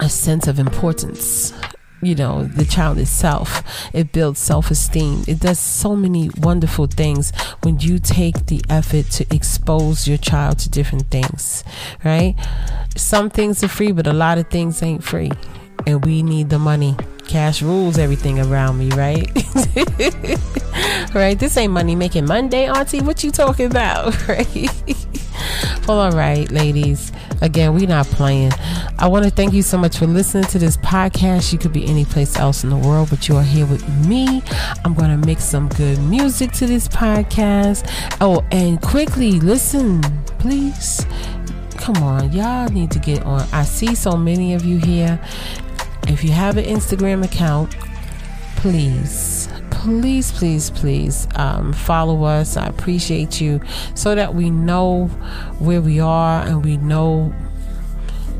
a 0.00 0.08
sense 0.08 0.46
of 0.46 0.58
importance 0.58 1.52
you 2.04 2.14
know 2.14 2.44
the 2.44 2.64
child 2.64 2.98
itself. 2.98 3.62
It 3.92 4.12
builds 4.12 4.38
self-esteem. 4.38 5.24
It 5.26 5.40
does 5.40 5.58
so 5.58 5.96
many 5.96 6.30
wonderful 6.38 6.86
things 6.86 7.32
when 7.62 7.80
you 7.80 7.98
take 7.98 8.46
the 8.46 8.62
effort 8.68 9.10
to 9.12 9.34
expose 9.34 10.06
your 10.06 10.18
child 10.18 10.58
to 10.60 10.70
different 10.70 11.10
things 11.10 11.64
right? 12.04 12.34
Some 12.96 13.30
things 13.30 13.64
are 13.64 13.68
free 13.68 13.92
but 13.92 14.06
a 14.06 14.12
lot 14.12 14.38
of 14.38 14.48
things 14.48 14.82
ain't 14.82 15.02
free. 15.02 15.30
And 15.86 16.04
we 16.04 16.22
need 16.22 16.50
the 16.50 16.58
money. 16.58 16.96
Cash 17.26 17.62
rules 17.62 17.98
everything 17.98 18.38
around 18.38 18.78
me 18.78 18.90
right? 18.90 19.30
Right? 21.14 21.38
This 21.38 21.56
ain't 21.56 21.72
money 21.72 21.94
making 21.94 22.26
monday 22.26 22.68
auntie. 22.68 23.00
What 23.00 23.24
you 23.24 23.30
talking 23.30 23.66
about? 23.66 24.14
Right 24.28 25.20
well 25.86 26.00
all 26.00 26.12
right 26.12 26.50
ladies 26.50 27.12
Again, 27.44 27.74
we're 27.74 27.86
not 27.86 28.06
playing. 28.06 28.52
I 28.98 29.06
want 29.06 29.26
to 29.26 29.30
thank 29.30 29.52
you 29.52 29.60
so 29.60 29.76
much 29.76 29.98
for 29.98 30.06
listening 30.06 30.44
to 30.44 30.58
this 30.58 30.78
podcast. 30.78 31.52
You 31.52 31.58
could 31.58 31.74
be 31.74 31.84
any 31.84 32.06
place 32.06 32.38
else 32.38 32.64
in 32.64 32.70
the 32.70 32.76
world, 32.76 33.10
but 33.10 33.28
you 33.28 33.36
are 33.36 33.42
here 33.42 33.66
with 33.66 33.86
me. 34.06 34.42
I'm 34.82 34.94
going 34.94 35.10
to 35.10 35.26
make 35.26 35.40
some 35.40 35.68
good 35.68 35.98
music 35.98 36.52
to 36.52 36.66
this 36.66 36.88
podcast. 36.88 37.86
Oh, 38.22 38.42
and 38.50 38.80
quickly 38.80 39.32
listen, 39.32 40.00
please. 40.38 41.04
Come 41.76 41.96
on, 42.02 42.32
y'all 42.32 42.70
need 42.70 42.90
to 42.92 42.98
get 42.98 43.22
on. 43.24 43.46
I 43.52 43.64
see 43.64 43.94
so 43.94 44.16
many 44.16 44.54
of 44.54 44.64
you 44.64 44.78
here. 44.78 45.20
If 46.08 46.24
you 46.24 46.30
have 46.30 46.56
an 46.56 46.64
Instagram 46.64 47.24
account, 47.24 47.76
please 48.56 49.43
please, 49.84 50.32
please, 50.32 50.70
please 50.70 51.28
um, 51.34 51.70
follow 51.74 52.24
us. 52.24 52.56
I 52.56 52.66
appreciate 52.68 53.38
you 53.38 53.60
so 53.94 54.14
that 54.14 54.34
we 54.34 54.48
know 54.48 55.08
where 55.58 55.82
we 55.82 56.00
are 56.00 56.40
and 56.40 56.64
we 56.64 56.78
know 56.78 57.34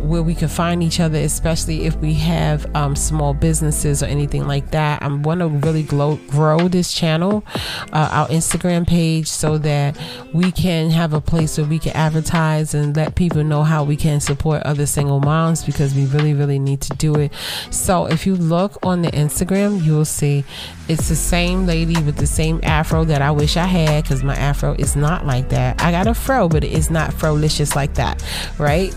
where 0.05 0.23
we 0.23 0.35
can 0.35 0.49
find 0.49 0.83
each 0.83 1.01
other, 1.01 1.19
especially 1.19 1.87
if 1.87 1.97
we 1.97 2.15
have 2.15 2.75
um, 2.77 2.95
small 2.95 3.35
businesses 3.35 4.03
or 4.03 4.07
anything 4.07 4.47
like 4.47 4.71
that. 4.71 5.03
I 5.03 5.09
want 5.09 5.41
to 5.41 5.49
really 5.49 5.83
grow, 5.83 6.17
grow 6.29 6.69
this 6.69 6.93
channel, 6.93 7.45
uh, 7.93 8.09
our 8.13 8.29
Instagram 8.29 8.87
page, 8.87 9.29
so 9.29 9.59
that 9.59 9.99
we 10.33 10.53
can 10.53 10.91
have 10.91 11.13
a 11.13 11.21
place 11.21 11.57
where 11.57 11.67
we 11.67 11.79
can 11.79 11.93
advertise 11.93 12.75
and 12.75 12.95
let 12.95 13.15
people 13.15 13.43
know 13.45 13.63
how 13.63 13.85
we 13.85 13.97
can 13.97 14.21
support 14.21 14.63
other 14.63 14.87
single 14.87 15.21
moms 15.21 15.65
because 15.65 15.95
we 15.95 16.07
really, 16.07 16.35
really 16.35 16.59
need 16.59 16.81
to 16.83 16.95
do 16.97 17.15
it. 17.17 17.33
So 17.71 18.07
if 18.07 18.27
you 18.27 18.37
look 18.37 18.79
on 18.83 19.03
the 19.03 19.11
Instagram, 19.11 19.83
you'll 19.83 20.05
see 20.05 20.45
it's 20.89 21.09
the 21.09 21.17
same 21.17 21.67
lady 21.67 22.01
with 22.03 22.17
the 22.17 22.27
same 22.27 22.61
afro 22.63 23.05
that 23.05 23.23
I 23.23 23.31
wish 23.31 23.57
I 23.57 23.65
had 23.65 24.05
because 24.05 24.23
my 24.23 24.37
afro 24.37 24.75
is 24.75 24.97
not 24.97 25.25
like 25.25 25.49
that. 25.49 25.83
I 25.83 25.91
got 25.91 26.07
a 26.07 26.15
fro, 26.15 26.49
but 26.49 26.63
it 26.63 26.73
is 26.73 26.91
not 26.91 27.13
frolicious 27.13 27.75
like 27.75 27.95
that, 27.95 28.23
right? 28.59 28.95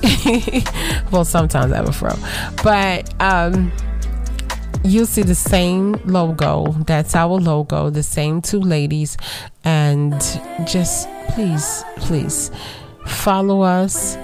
well, 1.12 1.23
sometimes 1.23 1.71
I 1.71 1.78
have 1.78 1.89
a 1.89 1.93
fro, 1.93 2.12
but 2.63 3.13
um, 3.21 3.71
you'll 4.84 5.06
see 5.06 5.23
the 5.23 5.36
same 5.36 5.93
logo. 6.06 6.73
That's 6.86 7.15
our 7.15 7.39
logo, 7.39 7.89
the 7.89 8.04
same 8.04 8.41
two 8.41 8.60
ladies, 8.60 9.17
and 9.63 10.19
just 10.65 11.08
please, 11.30 11.84
please 11.97 12.52
follow 13.06 13.62
us. 13.62 14.17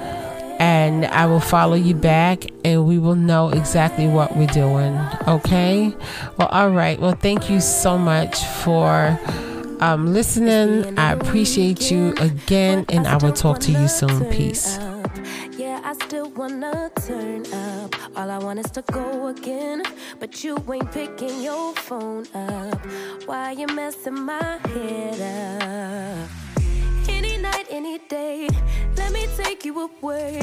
And 0.63 1.05
I 1.07 1.25
will 1.25 1.41
follow 1.41 1.75
you 1.75 1.93
back, 1.93 2.45
and 2.63 2.87
we 2.87 2.97
will 2.97 3.15
know 3.15 3.49
exactly 3.49 4.07
what 4.07 4.37
we're 4.37 4.47
doing. 4.47 4.97
Okay? 5.27 5.93
Well, 6.37 6.47
all 6.47 6.69
right. 6.69 6.97
Well, 6.97 7.15
thank 7.15 7.49
you 7.49 7.59
so 7.59 7.97
much 7.97 8.45
for 8.63 9.19
um, 9.81 10.13
listening. 10.13 10.97
I 10.97 11.11
appreciate 11.11 11.91
you 11.91 12.13
again, 12.17 12.85
and 12.87 13.05
I 13.07 13.17
will 13.17 13.33
talk 13.33 13.59
to 13.59 13.73
you 13.73 13.89
soon. 13.89 14.23
Peace. 14.31 14.79
I 15.85 15.95
still 16.05 16.29
wanna 16.29 16.89
turn 16.95 17.45
up. 17.53 17.93
All 18.17 18.31
I 18.31 18.37
want 18.39 18.57
is 18.57 18.71
to 18.71 18.81
go 18.83 19.27
again. 19.27 19.83
But 20.19 20.43
you 20.43 20.57
ain't 20.73 20.91
picking 20.91 21.43
your 21.43 21.75
phone 21.75 22.25
up. 22.33 22.79
Why 23.27 23.51
you 23.51 23.67
messing 23.67 24.25
my 24.25 24.57
head 24.65 26.23
up? 26.23 26.42
Any 27.53 27.63
night, 27.63 27.67
any 27.71 27.97
day, 28.07 28.49
let 28.97 29.11
me 29.11 29.27
take 29.37 29.65
you 29.65 29.79
away. 29.79 30.41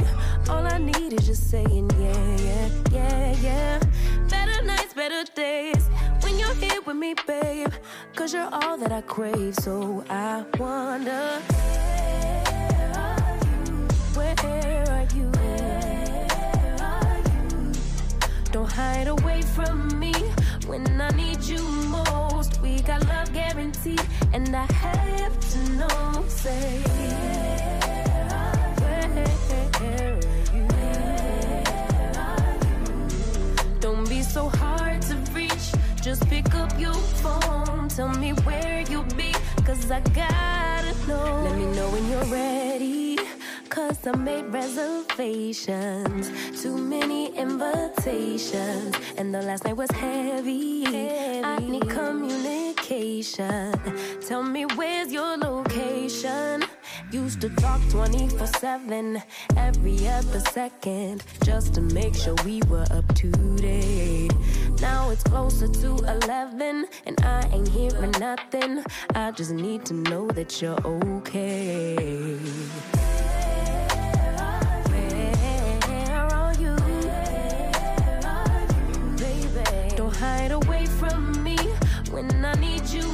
All 0.49 0.67
I 0.67 0.79
need 0.79 1.13
is 1.13 1.27
just 1.27 1.51
saying, 1.51 1.91
yeah, 1.99 2.37
yeah, 2.37 2.69
yeah, 2.93 3.37
yeah. 3.43 3.81
Better 4.29 4.63
nights, 4.63 4.95
better 4.95 5.25
days 5.35 5.89
when 6.21 6.39
you're 6.39 6.55
here 6.55 6.81
with 6.87 6.97
me, 6.97 7.15
babe. 7.27 7.73
Cause 8.15 8.33
you're 8.33 8.49
all 8.53 8.77
that 8.79 8.93
I 8.93 9.01
crave, 9.01 9.55
so 9.57 10.05
I 10.09 10.45
wonder. 10.59 11.43
Your 36.81 36.95
phone. 36.95 37.89
Tell 37.89 38.09
me 38.09 38.31
where 38.45 38.81
you 38.81 39.03
be, 39.17 39.35
cause 39.65 39.91
I 39.91 40.01
gotta 40.01 40.95
know. 41.07 41.43
Let 41.45 41.57
me 41.57 41.67
know 41.77 41.89
when 41.91 42.09
you're 42.09 42.25
ready. 42.25 43.19
Cause 43.69 44.07
I 44.07 44.17
made 44.17 44.47
reservations, 44.47 46.31
too 46.61 46.77
many 46.77 47.37
invitations, 47.37 48.97
and 49.17 49.33
the 49.33 49.43
last 49.43 49.65
night 49.65 49.77
was 49.77 49.91
heavy. 49.91 50.85
heavy. 50.85 51.45
I 51.45 51.59
need 51.59 51.89
communication. 51.89 53.73
Tell 54.27 54.43
me 54.43 54.65
where's 54.65 55.13
your 55.13 55.37
location? 55.37 56.65
Used 57.13 57.41
to 57.41 57.49
talk 57.51 57.81
24 57.91 58.47
7, 58.47 59.21
every 59.57 60.07
other 60.07 60.39
second, 60.39 61.25
just 61.43 61.75
to 61.75 61.81
make 61.81 62.15
sure 62.15 62.37
we 62.45 62.63
were 62.69 62.87
up 62.93 63.05
to 63.17 63.33
date. 63.57 64.31
Now 64.81 65.11
it's 65.11 65.25
closer 65.25 65.67
to 65.67 65.97
11, 65.97 66.87
and 67.07 67.21
I 67.23 67.49
ain't 67.53 67.67
hearing 67.67 68.13
nothing. 68.21 68.85
I 69.17 69.33
just 69.33 69.51
need 69.51 69.85
to 69.87 69.95
know 69.95 70.29
that 70.29 70.63
you're 70.63 70.79
okay. 70.87 71.97
Baby, 79.17 79.97
don't 79.97 80.15
hide 80.15 80.53
away 80.53 80.87
from 80.87 81.43
me 81.43 81.57
when 82.13 82.45
I 82.45 82.55
need 82.55 82.89
you 82.89 83.10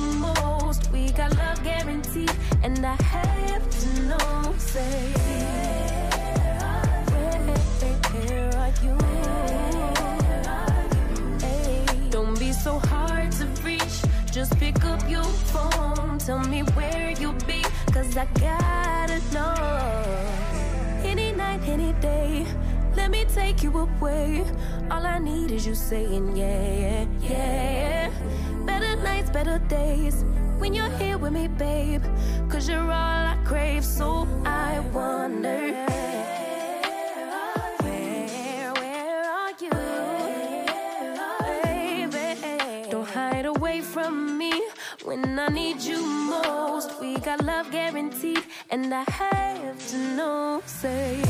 Just 14.36 14.58
pick 14.58 14.84
up 14.84 15.00
your 15.08 15.24
phone. 15.24 16.18
Tell 16.18 16.40
me 16.40 16.60
where 16.76 17.10
you 17.12 17.32
be, 17.46 17.62
cause 17.90 18.18
I 18.18 18.26
gotta 18.38 19.18
know. 19.32 19.54
Any 21.02 21.32
night, 21.32 21.62
any 21.66 21.94
day 22.02 22.46
let 22.94 23.10
me 23.10 23.24
take 23.34 23.62
you 23.62 23.72
away. 23.78 24.44
All 24.90 25.06
I 25.06 25.18
need 25.20 25.52
is 25.52 25.66
you 25.66 25.74
saying, 25.74 26.36
yeah, 26.36 27.06
yeah, 27.18 27.30
yeah. 27.30 28.10
Better 28.66 28.96
nights, 28.96 29.30
better 29.30 29.58
days 29.70 30.22
when 30.58 30.74
you're 30.74 30.94
here 30.98 31.16
with 31.16 31.32
me, 31.32 31.48
babe. 31.48 32.04
Cause 32.50 32.68
you're 32.68 32.92
all 32.92 33.26
I 33.32 33.38
crave, 33.42 33.86
so 33.86 34.28
I 34.44 34.80
wonder. 34.92 35.85
When 45.06 45.38
I 45.38 45.46
need 45.46 45.80
you 45.80 46.04
most. 46.04 47.00
We 47.00 47.16
got 47.18 47.44
love 47.44 47.70
guaranteed, 47.70 48.42
and 48.70 48.92
I 48.92 49.04
have 49.08 49.88
to 49.90 49.96
know. 50.16 50.62
Say, 50.66 51.22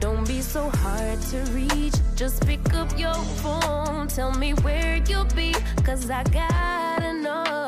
Don't 0.00 0.26
be 0.26 0.40
so 0.40 0.70
hard 0.70 1.20
to 1.30 1.38
reach. 1.52 1.94
Just 2.16 2.46
pick 2.46 2.74
up 2.74 2.98
your 2.98 3.20
phone. 3.42 4.08
Tell 4.08 4.32
me 4.32 4.52
where 4.64 4.96
you'll 5.08 5.32
be, 5.36 5.54
cause 5.84 6.10
I 6.10 6.22
gotta 6.24 7.12
know. 7.12 7.67